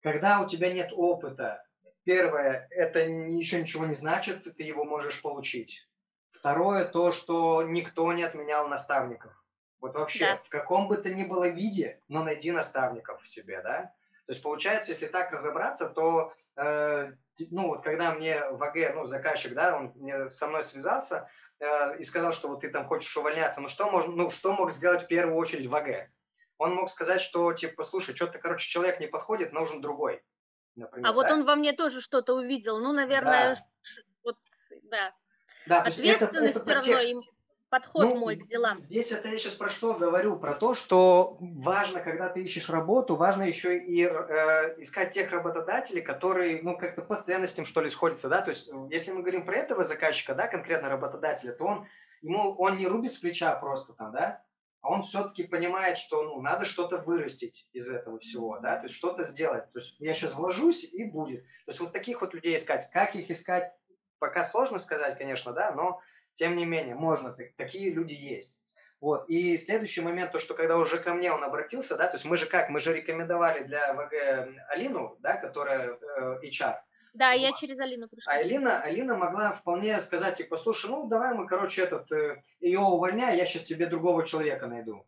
когда 0.02 0.40
у 0.40 0.46
тебя 0.46 0.72
нет 0.72 0.92
опыта, 0.92 1.62
первое, 2.04 2.66
это 2.70 3.00
еще 3.00 3.60
ничего 3.60 3.84
не 3.84 3.94
значит, 3.94 4.46
ты 4.56 4.62
его 4.62 4.84
можешь 4.84 5.20
получить. 5.20 5.88
Второе, 6.28 6.86
то, 6.86 7.12
что 7.12 7.62
никто 7.62 8.10
не 8.14 8.22
отменял 8.22 8.66
наставников. 8.68 9.32
Вот 9.80 9.94
вообще, 9.94 10.26
да. 10.26 10.36
в 10.38 10.48
каком 10.48 10.88
бы 10.88 10.96
то 10.96 11.10
ни 11.10 11.24
было 11.24 11.48
виде, 11.48 12.00
но 12.08 12.22
найди 12.22 12.50
наставников 12.50 13.22
в 13.22 13.28
себе, 13.28 13.60
да? 13.62 13.94
То 14.28 14.32
есть 14.32 14.42
получается, 14.42 14.90
если 14.90 15.06
так 15.06 15.32
разобраться, 15.32 15.88
то 15.88 16.34
э, 16.56 17.12
ну 17.50 17.68
вот 17.68 17.82
когда 17.82 18.12
мне 18.12 18.44
в 18.50 18.62
АГ, 18.62 18.94
ну 18.94 19.06
заказчик, 19.06 19.54
да, 19.54 19.74
он 19.74 19.92
мне 19.94 20.28
со 20.28 20.46
мной 20.48 20.62
связался 20.62 21.30
э, 21.60 21.96
и 21.96 22.02
сказал, 22.02 22.32
что 22.32 22.48
вот 22.48 22.60
ты 22.60 22.68
там 22.68 22.84
хочешь 22.84 23.16
увольняться, 23.16 23.62
ну 23.62 23.68
что 23.68 23.90
можно, 23.90 24.12
ну 24.12 24.28
что 24.28 24.52
мог 24.52 24.70
сделать 24.70 25.04
в 25.04 25.06
первую 25.06 25.34
очередь 25.38 25.66
в 25.66 25.74
АГ? 25.74 26.10
Он 26.58 26.74
мог 26.74 26.90
сказать, 26.90 27.22
что 27.22 27.54
типа, 27.54 27.82
слушай, 27.84 28.14
что-то, 28.14 28.38
короче, 28.38 28.68
человек 28.68 29.00
не 29.00 29.06
подходит, 29.06 29.54
нужен 29.54 29.80
другой. 29.80 30.22
Например, 30.76 31.08
а 31.08 31.14
вот 31.14 31.30
он 31.30 31.46
во 31.46 31.56
мне 31.56 31.72
тоже 31.72 32.02
что-то 32.02 32.34
увидел, 32.34 32.80
ну, 32.80 32.92
наверное, 32.92 33.54
да. 33.54 33.62
вот, 34.24 34.36
да. 34.82 35.14
Да, 35.64 35.80
Ответственность 35.80 36.58
это, 36.58 36.70
это 36.70 36.80
все 36.80 36.92
равно 36.92 37.00
им 37.00 37.22
подход 37.70 38.04
ну, 38.04 38.16
мой 38.16 38.36
к 38.36 38.46
делам. 38.46 38.76
Здесь 38.76 39.12
это 39.12 39.28
я 39.28 39.36
сейчас 39.36 39.54
про 39.54 39.68
что 39.68 39.94
говорю? 39.94 40.38
Про 40.38 40.54
то, 40.54 40.74
что 40.74 41.36
важно, 41.40 42.00
когда 42.00 42.28
ты 42.28 42.42
ищешь 42.42 42.68
работу, 42.68 43.16
важно 43.16 43.42
еще 43.42 43.78
и 43.78 44.04
э, 44.04 44.80
искать 44.80 45.10
тех 45.10 45.30
работодателей, 45.30 46.02
которые, 46.02 46.62
ну, 46.62 46.76
как-то 46.76 47.02
по 47.02 47.16
ценностям, 47.16 47.64
что 47.64 47.80
ли, 47.80 47.90
сходятся, 47.90 48.28
да, 48.28 48.42
то 48.42 48.50
есть, 48.50 48.70
если 48.90 49.12
мы 49.12 49.20
говорим 49.20 49.44
про 49.44 49.56
этого 49.56 49.84
заказчика, 49.84 50.34
да, 50.34 50.46
конкретно 50.46 50.88
работодателя, 50.88 51.52
то 51.52 51.64
он, 51.64 51.86
ему, 52.22 52.54
он 52.56 52.76
не 52.76 52.86
рубит 52.86 53.12
с 53.12 53.18
плеча 53.18 53.54
просто 53.56 53.92
там, 53.92 54.12
да, 54.12 54.44
а 54.80 54.90
он 54.92 55.02
все-таки 55.02 55.42
понимает, 55.44 55.98
что, 55.98 56.22
ну, 56.22 56.40
надо 56.40 56.64
что-то 56.64 56.98
вырастить 56.98 57.68
из 57.72 57.90
этого 57.90 58.18
всего, 58.18 58.58
да, 58.60 58.76
то 58.76 58.84
есть, 58.84 58.94
что-то 58.94 59.24
сделать, 59.24 59.70
то 59.72 59.78
есть, 59.78 59.96
я 59.98 60.14
сейчас 60.14 60.34
вложусь 60.34 60.84
и 60.84 61.04
будет. 61.04 61.44
То 61.44 61.70
есть, 61.70 61.80
вот 61.80 61.92
таких 61.92 62.20
вот 62.20 62.34
людей 62.34 62.56
искать. 62.56 62.88
Как 62.92 63.14
их 63.14 63.30
искать, 63.30 63.72
пока 64.18 64.44
сложно 64.44 64.78
сказать, 64.78 65.18
конечно, 65.18 65.52
да, 65.52 65.72
но 65.72 66.00
тем 66.38 66.54
не 66.54 66.64
менее, 66.64 66.94
можно, 66.94 67.36
такие 67.56 67.90
люди 67.90 68.14
есть. 68.14 68.58
Вот. 69.00 69.28
И 69.28 69.56
следующий 69.56 70.00
момент, 70.00 70.30
то, 70.30 70.38
что 70.38 70.54
когда 70.54 70.76
уже 70.76 70.98
ко 70.98 71.12
мне 71.12 71.32
он 71.32 71.42
обратился, 71.42 71.96
да, 71.96 72.06
то 72.06 72.14
есть 72.14 72.24
мы 72.24 72.36
же 72.36 72.46
как, 72.46 72.68
мы 72.68 72.78
же 72.78 72.94
рекомендовали 72.94 73.64
для 73.64 73.92
ВГ 73.92 74.12
Алину, 74.70 75.16
да, 75.18 75.36
которая 75.36 75.98
э, 76.00 76.38
HR. 76.44 76.76
Да, 77.14 77.32
вот. 77.32 77.40
я 77.40 77.52
через 77.52 77.80
Алину 77.80 78.08
пришла. 78.08 78.32
А 78.32 78.36
Алина, 78.36 78.80
Алина 78.80 79.16
могла 79.16 79.50
вполне 79.50 79.98
сказать, 79.98 80.36
типа, 80.36 80.56
слушай, 80.56 80.88
ну, 80.88 81.08
давай 81.08 81.34
мы, 81.34 81.44
короче, 81.48 81.82
этот, 81.82 82.10
э, 82.12 82.40
ее 82.60 82.78
увольняй, 82.78 83.36
я 83.36 83.44
сейчас 83.44 83.62
тебе 83.62 83.86
другого 83.86 84.24
человека 84.24 84.68
найду. 84.68 85.04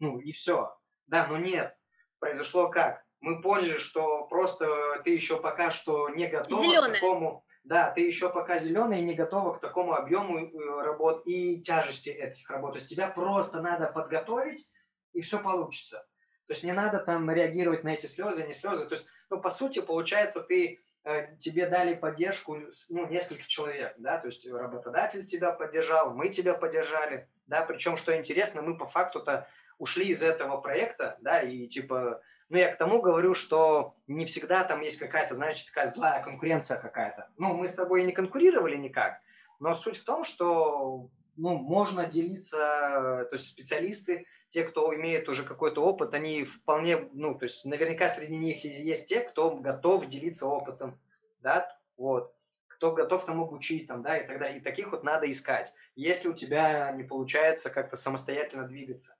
Ну, 0.00 0.18
и 0.18 0.32
все. 0.32 0.74
Да, 1.06 1.26
но 1.26 1.36
нет. 1.36 1.76
Произошло 2.20 2.70
как? 2.70 3.03
Мы 3.24 3.40
поняли, 3.40 3.78
что 3.78 4.26
просто 4.26 4.66
ты 5.02 5.10
еще 5.10 5.40
пока 5.40 5.70
что 5.70 6.10
не 6.10 6.26
готова 6.26 6.62
Зеленая. 6.62 6.90
к 6.90 6.94
такому, 7.00 7.44
да, 7.64 7.90
ты 7.90 8.02
еще 8.02 8.30
пока 8.30 8.58
зеленая 8.58 8.98
и 8.98 9.04
не 9.04 9.14
готова 9.14 9.54
к 9.54 9.60
такому 9.60 9.94
объему 9.94 10.38
э, 10.38 10.82
работ 10.82 11.22
и 11.24 11.58
тяжести 11.62 12.10
этих 12.10 12.50
работ. 12.50 12.72
То 12.72 12.76
есть 12.76 12.90
тебя 12.90 13.08
просто 13.08 13.62
надо 13.62 13.86
подготовить, 13.86 14.68
и 15.14 15.22
все 15.22 15.40
получится. 15.40 16.06
То 16.46 16.52
есть 16.52 16.64
не 16.64 16.72
надо 16.72 16.98
там 16.98 17.30
реагировать 17.30 17.82
на 17.82 17.94
эти 17.94 18.04
слезы, 18.04 18.46
не 18.46 18.52
слезы. 18.52 18.84
То 18.84 18.94
есть, 18.94 19.06
ну, 19.30 19.40
по 19.40 19.48
сути, 19.48 19.80
получается, 19.80 20.42
ты 20.42 20.82
э, 21.04 21.36
тебе 21.38 21.66
дали 21.66 21.94
поддержку, 21.94 22.58
ну, 22.90 23.08
несколько 23.08 23.46
человек, 23.46 23.94
да, 23.96 24.18
то 24.18 24.26
есть 24.26 24.46
работодатель 24.46 25.24
тебя 25.24 25.52
поддержал, 25.52 26.12
мы 26.12 26.28
тебя 26.28 26.52
поддержали, 26.52 27.30
да, 27.46 27.62
причем, 27.62 27.96
что 27.96 28.14
интересно, 28.14 28.60
мы 28.60 28.76
по 28.76 28.86
факту-то 28.86 29.48
ушли 29.78 30.08
из 30.08 30.22
этого 30.22 30.58
проекта, 30.58 31.16
да, 31.22 31.40
и 31.40 31.66
типа 31.66 32.20
но 32.48 32.58
я 32.58 32.72
к 32.72 32.78
тому 32.78 33.00
говорю, 33.00 33.34
что 33.34 33.96
не 34.06 34.26
всегда 34.26 34.64
там 34.64 34.80
есть 34.80 34.98
какая-то, 34.98 35.34
значит, 35.34 35.68
такая 35.68 35.86
злая 35.86 36.22
конкуренция 36.22 36.78
какая-то. 36.78 37.30
Ну, 37.36 37.54
мы 37.54 37.66
с 37.66 37.74
тобой 37.74 38.04
не 38.04 38.12
конкурировали 38.12 38.76
никак, 38.76 39.20
но 39.60 39.74
суть 39.74 39.96
в 39.96 40.04
том, 40.04 40.24
что 40.24 41.10
ну, 41.36 41.58
можно 41.58 42.06
делиться, 42.06 43.26
то 43.28 43.30
есть 43.32 43.48
специалисты, 43.48 44.26
те, 44.48 44.62
кто 44.64 44.94
имеет 44.94 45.28
уже 45.28 45.44
какой-то 45.44 45.82
опыт, 45.84 46.14
они 46.14 46.44
вполне, 46.44 47.08
ну, 47.12 47.34
то 47.34 47.44
есть 47.44 47.64
наверняка 47.64 48.08
среди 48.08 48.36
них 48.36 48.64
есть 48.64 49.06
те, 49.06 49.20
кто 49.20 49.56
готов 49.56 50.06
делиться 50.06 50.46
опытом, 50.46 51.00
да, 51.40 51.68
вот, 51.96 52.34
кто 52.68 52.92
готов 52.92 53.24
там 53.24 53.40
обучить, 53.40 53.86
там, 53.86 54.02
да, 54.02 54.18
и 54.18 54.26
так 54.26 54.38
далее. 54.38 54.58
И 54.58 54.62
таких 54.62 54.92
вот 54.92 55.04
надо 55.04 55.30
искать, 55.30 55.74
если 55.96 56.28
у 56.28 56.34
тебя 56.34 56.92
не 56.92 57.02
получается 57.02 57.70
как-то 57.70 57.96
самостоятельно 57.96 58.66
двигаться. 58.66 59.16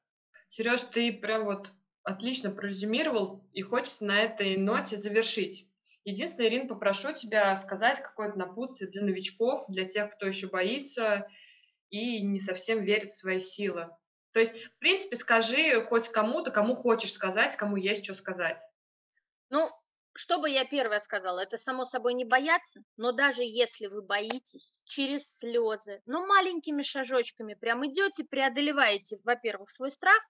Сереж, 0.49 0.83
ты 0.83 1.13
прям 1.13 1.45
вот 1.45 1.73
отлично 2.05 2.51
прорезюмировал, 2.51 3.43
и 3.53 3.63
хочется 3.63 4.05
на 4.05 4.21
этой 4.21 4.57
ноте 4.57 4.97
завершить. 4.97 5.67
Единственное, 6.05 6.51
Ирина, 6.51 6.69
попрошу 6.69 7.13
тебя 7.13 7.57
сказать 7.57 8.01
какое-то 8.01 8.39
напутствие 8.39 8.91
для 8.91 9.03
новичков, 9.03 9.65
для 9.69 9.87
тех, 9.87 10.11
кто 10.11 10.27
еще 10.27 10.49
боится 10.49 11.27
и 11.89 12.23
не 12.23 12.39
совсем 12.39 12.85
верит 12.85 13.09
в 13.09 13.17
свои 13.17 13.39
силы. 13.39 13.89
То 14.33 14.41
есть, 14.41 14.65
в 14.65 14.79
принципе, 14.79 15.17
скажи 15.17 15.83
хоть 15.83 16.09
кому-то, 16.09 16.51
кому 16.51 16.75
хочешь 16.75 17.13
сказать, 17.13 17.57
кому 17.57 17.77
есть 17.77 18.05
что 18.05 18.15
сказать. 18.15 18.61
Ну, 19.49 19.71
что 20.15 20.39
бы 20.39 20.49
я 20.49 20.65
первое 20.65 21.01
сказала, 21.01 21.41
это 21.41 21.59
само 21.59 21.85
собой 21.85 22.15
не 22.15 22.25
бояться, 22.25 22.81
но 22.97 23.13
даже 23.13 23.43
если 23.43 23.87
вы 23.87 24.01
боитесь, 24.03 24.83
через 24.87 25.39
слезы, 25.39 26.01
ну 26.07 26.27
маленькими 26.27 26.83
шажочками 26.83 27.55
прям 27.55 27.85
идете, 27.87 28.25
преодолеваете, 28.25 29.19
во-первых, 29.25 29.71
свой 29.71 29.91
страх, 29.91 30.21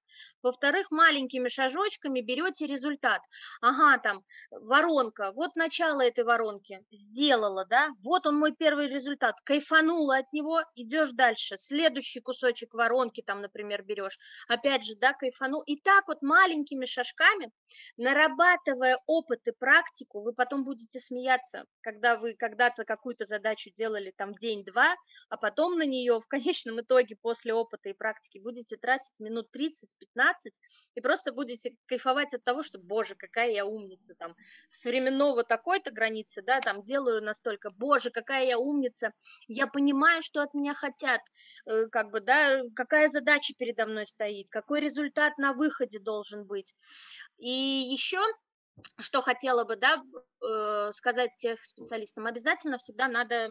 во-вторых, 0.43 0.91
маленькими 0.91 1.49
шажочками 1.49 2.23
берете 2.23 2.67
результат. 2.67 3.21
Ага, 3.61 3.99
там 3.99 4.25
воронка, 4.51 5.33
вот 5.33 5.55
начало 5.55 6.01
этой 6.01 6.25
воронки, 6.25 6.85
сделала, 6.91 7.67
да, 7.67 7.91
вот 8.03 8.27
он 8.27 8.37
мой 8.37 8.55
первый 8.57 8.89
результат, 8.89 9.37
кайфанула 9.45 10.19
от 10.19 10.33
него, 10.33 10.63
идешь 10.75 11.11
дальше, 11.13 11.57
следующий 11.59 12.21
кусочек 12.21 12.73
воронки 12.73 13.23
там, 13.23 13.43
например, 13.43 13.83
берешь, 13.83 14.19
опять 14.49 14.85
же, 14.85 14.95
да, 14.97 15.13
кайфанул, 15.13 15.63
и 15.63 15.77
так 15.77 16.09
вот 16.09 16.23
маленькими 16.23 16.87
шажками, 16.87 17.53
нарабатывая 17.99 18.99
опыт 19.07 19.47
и 19.47 19.53
практику, 19.53 19.74
практику, 19.75 20.23
вы 20.23 20.33
потом 20.33 20.65
будете 20.65 21.01
смеяться, 21.01 21.65
когда 21.81 22.17
вы 22.17 22.35
когда-то 22.35 22.85
какую-то 22.85 23.27
задачу 23.27 23.71
делали 23.77 24.13
там 24.17 24.33
день-два, 24.35 24.95
а 25.29 25.37
потом 25.37 25.77
на 25.77 25.85
нее 25.85 26.21
в 26.21 26.29
конечном 26.29 26.81
итоге 26.81 27.17
после 27.21 27.53
опыта 27.53 27.89
и 27.89 27.93
практики 27.93 28.39
будете 28.39 28.77
тратить 28.77 29.19
минут 29.19 29.49
30-15 29.53 30.35
и 30.95 31.01
просто 31.01 31.33
будете 31.33 31.75
кайфовать 31.87 32.35
от 32.35 32.45
того, 32.45 32.63
что, 32.63 32.79
боже, 32.79 33.17
какая 33.17 33.51
я 33.51 33.67
умница, 33.67 34.15
там, 34.17 34.37
с 34.69 34.85
временного 34.85 35.43
такой-то 35.43 35.91
границы, 35.91 36.43
да, 36.43 36.61
там, 36.61 36.85
делаю 36.85 37.21
настолько, 37.21 37.69
боже, 37.77 38.11
какая 38.11 38.45
я 38.47 38.59
умница, 38.59 39.13
я 39.49 39.67
понимаю, 39.67 40.23
что 40.23 40.43
от 40.43 40.55
меня 40.55 40.75
хотят, 40.75 41.21
э, 41.67 41.87
как 41.91 42.13
бы, 42.13 42.21
да, 42.21 42.61
какая 42.77 43.09
задача 43.09 43.55
передо 43.59 43.87
мной 43.87 44.07
стоит, 44.07 44.47
какой 44.51 44.81
результат 44.81 45.37
на 45.39 45.53
выходе 45.53 45.99
должен 45.99 46.47
быть. 46.47 46.75
И 47.39 47.51
еще 47.51 48.21
что 48.99 49.23
хотела 49.23 49.65
бы 49.65 49.77
да, 49.77 50.03
э, 50.43 50.93
сказать 50.93 51.31
тех 51.37 51.65
специалистам, 51.65 52.27
обязательно 52.27 52.79
всегда 52.79 53.09
надо 53.09 53.51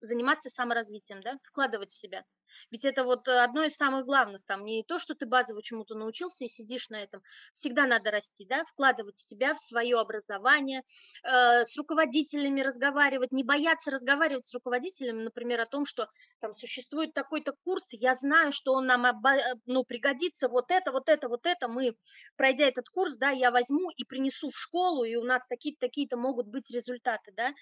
заниматься 0.00 0.50
саморазвитием, 0.50 1.20
да, 1.20 1.38
вкладывать 1.44 1.90
в 1.90 1.96
себя. 1.96 2.24
Ведь 2.70 2.84
это 2.84 3.04
вот 3.04 3.28
одно 3.28 3.64
из 3.64 3.76
самых 3.76 4.06
главных, 4.06 4.44
там 4.44 4.64
не 4.64 4.82
то, 4.82 4.98
что 4.98 5.14
ты 5.14 5.26
базово 5.26 5.62
чему-то 5.62 5.94
научился 5.94 6.44
и 6.44 6.48
сидишь 6.48 6.88
на 6.88 7.02
этом. 7.02 7.22
Всегда 7.54 7.86
надо 7.86 8.10
расти, 8.10 8.46
да, 8.46 8.64
вкладывать 8.64 9.16
в 9.16 9.22
себя, 9.22 9.54
в 9.54 9.60
свое 9.60 9.98
образование, 9.98 10.82
э, 11.22 11.64
с 11.64 11.76
руководителями 11.76 12.60
разговаривать, 12.60 13.32
не 13.32 13.44
бояться 13.44 13.90
разговаривать 13.90 14.46
с 14.46 14.54
руководителями, 14.54 15.22
например, 15.22 15.60
о 15.60 15.66
том, 15.66 15.84
что 15.84 16.08
там 16.40 16.54
существует 16.54 17.14
такой-то 17.14 17.52
курс, 17.64 17.86
я 17.92 18.14
знаю, 18.14 18.52
что 18.52 18.72
он 18.72 18.86
нам 18.86 19.04
оба, 19.04 19.34
ну, 19.66 19.84
пригодится, 19.84 20.48
вот 20.48 20.70
это, 20.70 20.92
вот 20.92 21.08
это, 21.08 21.28
вот 21.28 21.46
это, 21.46 21.68
мы, 21.68 21.94
пройдя 22.36 22.66
этот 22.66 22.88
курс, 22.88 23.16
да, 23.16 23.30
я 23.30 23.50
возьму 23.50 23.90
и 23.90 24.04
принесу 24.04 24.50
в 24.50 24.56
школу, 24.56 25.04
и 25.04 25.16
у 25.16 25.24
нас 25.24 25.42
такие-то, 25.48 25.80
такие-то 25.80 26.16
могут 26.16 26.46
быть 26.46 26.70
результаты, 26.70 27.32
да, 27.32 27.52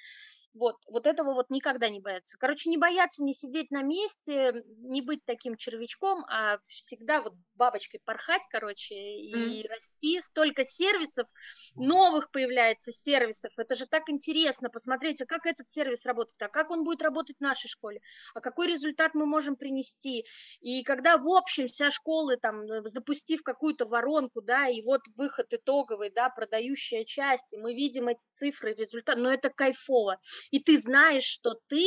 вот, 0.59 0.77
вот 0.87 1.07
этого 1.07 1.35
вот 1.35 1.51
никогда 1.51 1.88
не 1.88 2.01
бояться. 2.01 2.37
Короче, 2.38 2.68
не 2.71 2.77
бояться 2.77 3.25
не 3.25 3.33
сидеть 3.33 3.71
на 3.71 3.83
месте, 3.83 4.64
не 4.79 5.03
быть 5.03 5.21
таким 5.25 5.57
червячком, 5.57 6.25
а 6.29 6.59
всегда 6.66 7.23
вот 7.23 7.35
бабочкой 7.55 8.01
порхать, 8.05 8.42
короче, 8.51 8.94
и 8.94 9.64
mm. 9.64 9.68
расти. 9.68 10.21
Столько 10.21 10.64
сервисов, 10.64 11.29
новых 11.75 12.31
появляется 12.31 12.92
сервисов. 12.92 13.53
Это 13.59 13.75
же 13.75 13.87
так 13.87 14.09
интересно. 14.09 14.71
Посмотреть, 14.71 15.23
а 15.23 15.27
как 15.27 15.47
этот 15.47 15.68
сервис 15.68 16.05
работает, 16.07 16.40
а 16.42 16.49
как 16.49 16.71
он 16.71 16.85
будет 16.85 17.03
работать 17.03 17.37
в 17.38 17.42
нашей 17.42 17.68
школе, 17.68 18.01
а 18.35 18.40
какой 18.40 18.68
результат 18.68 19.14
мы 19.14 19.27
можем 19.27 19.57
принести. 19.57 20.25
И 20.61 20.83
когда 20.83 21.18
в 21.18 21.29
общем 21.29 21.66
вся 21.66 21.90
школа, 21.90 22.37
там, 22.37 22.66
запустив 22.88 23.42
какую-то 23.42 23.87
воронку, 23.87 24.42
да, 24.42 24.68
и 24.68 24.83
вот 24.83 25.03
выход 25.16 25.53
итоговый, 25.53 26.11
да, 26.11 26.29
продающая 26.31 27.05
часть, 27.05 27.55
и 27.55 27.59
мы 27.59 27.75
видим 27.75 28.09
эти 28.09 28.27
цифры, 28.31 28.75
результат, 28.75 29.18
но 29.18 29.33
это 29.33 29.51
кайфово 29.51 30.18
и 30.50 30.61
ты 30.61 30.78
знаешь, 30.78 31.24
что 31.24 31.61
ты, 31.68 31.84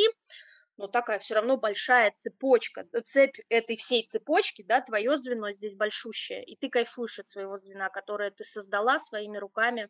ну, 0.77 0.87
такая 0.87 1.19
все 1.19 1.35
равно 1.35 1.57
большая 1.57 2.11
цепочка, 2.15 2.87
э, 2.91 3.01
цепь 3.01 3.37
этой 3.49 3.75
всей 3.75 4.07
цепочки, 4.07 4.63
да, 4.63 4.81
твое 4.81 5.15
звено 5.17 5.51
здесь 5.51 5.75
большущее, 5.75 6.43
и 6.43 6.55
ты 6.55 6.69
кайфуешь 6.69 7.19
от 7.19 7.27
своего 7.27 7.57
звена, 7.57 7.89
которое 7.89 8.31
ты 8.31 8.43
создала 8.43 8.99
своими 8.99 9.37
руками 9.37 9.89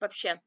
вообще. 0.00 0.40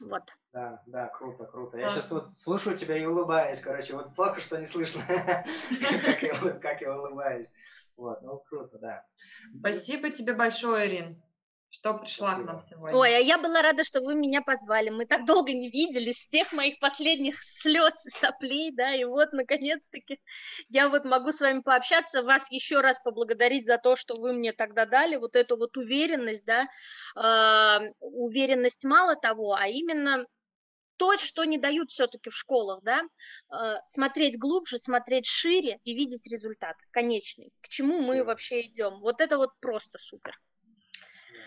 Вот. 0.00 0.24
Да, 0.52 0.82
да, 0.86 1.08
круто, 1.08 1.44
круто. 1.46 1.78
Я 1.78 1.88
сейчас 1.88 2.10
вот 2.10 2.30
слушаю 2.30 2.76
тебя 2.76 2.96
и 2.98 3.04
улыбаюсь, 3.06 3.60
короче, 3.60 3.94
вот 3.94 4.14
плохо, 4.14 4.40
что 4.40 4.58
не 4.58 4.66
слышно, 4.66 5.02
как 5.08 6.80
я 6.82 6.94
улыбаюсь. 6.94 7.52
Вот, 7.96 8.20
ну 8.22 8.38
круто, 8.48 8.78
да. 8.78 9.06
Спасибо 9.60 10.10
тебе 10.10 10.34
большое, 10.34 10.88
Ирин 10.88 11.22
что 11.72 11.94
пришла 11.94 12.32
Спасибо. 12.32 12.46
к 12.46 12.52
нам 12.52 12.64
сегодня. 12.68 12.98
Ой, 12.98 13.16
а 13.16 13.18
я 13.18 13.38
была 13.38 13.62
рада, 13.62 13.82
что 13.82 14.02
вы 14.02 14.14
меня 14.14 14.42
позвали. 14.42 14.90
Мы 14.90 15.06
так 15.06 15.24
долго 15.24 15.52
не 15.52 15.70
виделись, 15.70 16.22
с 16.22 16.28
тех 16.28 16.52
моих 16.52 16.78
последних 16.78 17.42
слез, 17.42 17.94
соплей, 17.94 18.70
да, 18.72 18.94
и 18.94 19.04
вот, 19.04 19.32
наконец-таки, 19.32 20.20
я 20.68 20.90
вот 20.90 21.06
могу 21.06 21.32
с 21.32 21.40
вами 21.40 21.60
пообщаться, 21.60 22.22
вас 22.22 22.50
еще 22.52 22.80
раз 22.80 23.00
поблагодарить 23.00 23.66
за 23.66 23.78
то, 23.78 23.96
что 23.96 24.16
вы 24.16 24.34
мне 24.34 24.52
тогда 24.52 24.84
дали, 24.84 25.16
вот 25.16 25.34
эту 25.34 25.56
вот 25.56 25.76
уверенность, 25.78 26.44
да, 26.44 26.68
э, 27.16 27.90
уверенность 28.00 28.84
мало 28.84 29.16
того, 29.16 29.54
а 29.54 29.66
именно 29.66 30.26
то, 30.98 31.16
что 31.16 31.44
не 31.44 31.56
дают 31.56 31.90
все-таки 31.90 32.28
в 32.28 32.36
школах, 32.36 32.82
да, 32.82 33.00
э, 33.50 33.76
смотреть 33.86 34.38
глубже, 34.38 34.78
смотреть 34.78 35.24
шире 35.24 35.80
и 35.84 35.94
видеть 35.94 36.26
результат 36.26 36.76
конечный, 36.90 37.50
к 37.62 37.68
чему 37.68 37.98
Спасибо. 37.98 38.14
мы 38.14 38.24
вообще 38.24 38.60
идем. 38.60 39.00
Вот 39.00 39.22
это 39.22 39.38
вот 39.38 39.50
просто 39.58 39.98
супер. 39.98 40.38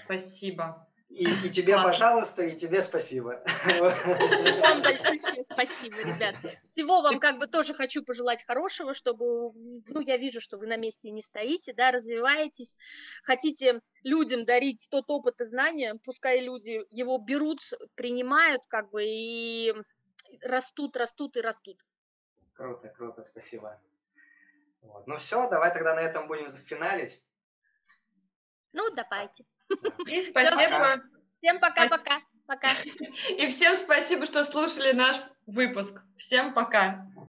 Спасибо. 0.05 0.85
И, 1.09 1.23
и 1.23 1.49
тебе, 1.49 1.73
Классно. 1.73 1.91
пожалуйста, 1.91 2.43
и 2.43 2.55
тебе 2.55 2.81
спасибо. 2.81 3.41
Вам 3.79 4.81
большое 4.81 5.19
спасибо, 5.43 5.97
ребят. 5.97 6.35
Всего 6.63 7.01
вам 7.01 7.19
как 7.19 7.37
бы 7.37 7.47
тоже 7.47 7.73
хочу 7.73 8.03
пожелать 8.03 8.43
хорошего, 8.43 8.93
чтобы, 8.93 9.53
ну, 9.87 10.01
я 10.01 10.17
вижу, 10.17 10.41
что 10.41 10.57
вы 10.57 10.67
на 10.67 10.77
месте 10.77 11.11
не 11.11 11.21
стоите, 11.21 11.73
да, 11.73 11.91
развиваетесь, 11.91 12.75
хотите 13.23 13.81
людям 14.03 14.45
дарить 14.45 14.87
тот 14.89 15.05
опыт 15.07 15.39
и 15.41 15.45
знания, 15.45 15.95
пускай 16.03 16.41
люди 16.41 16.81
его 16.89 17.17
берут, 17.17 17.59
принимают, 17.93 18.63
как 18.67 18.89
бы, 18.89 19.05
и 19.05 19.73
растут, 20.41 20.97
растут 20.97 21.37
и 21.37 21.41
растут. 21.41 21.79
Круто, 22.53 22.89
круто, 22.89 23.21
спасибо. 23.21 23.79
Вот. 24.81 25.07
Ну 25.07 25.17
все, 25.17 25.49
давай 25.49 25.73
тогда 25.73 25.95
на 25.95 26.01
этом 26.01 26.27
будем 26.27 26.47
зафиналить. 26.47 27.21
Ну, 28.73 28.93
давайте. 28.93 29.45
И 30.07 30.23
спасибо. 30.23 31.01
Всем 31.41 31.59
пока-пока. 31.59 32.21
Пока. 32.47 32.69
И 33.29 33.47
всем 33.47 33.75
спасибо, 33.75 34.25
что 34.25 34.43
слушали 34.43 34.91
наш 34.91 35.17
выпуск. 35.47 36.01
Всем 36.17 36.53
пока. 36.53 37.07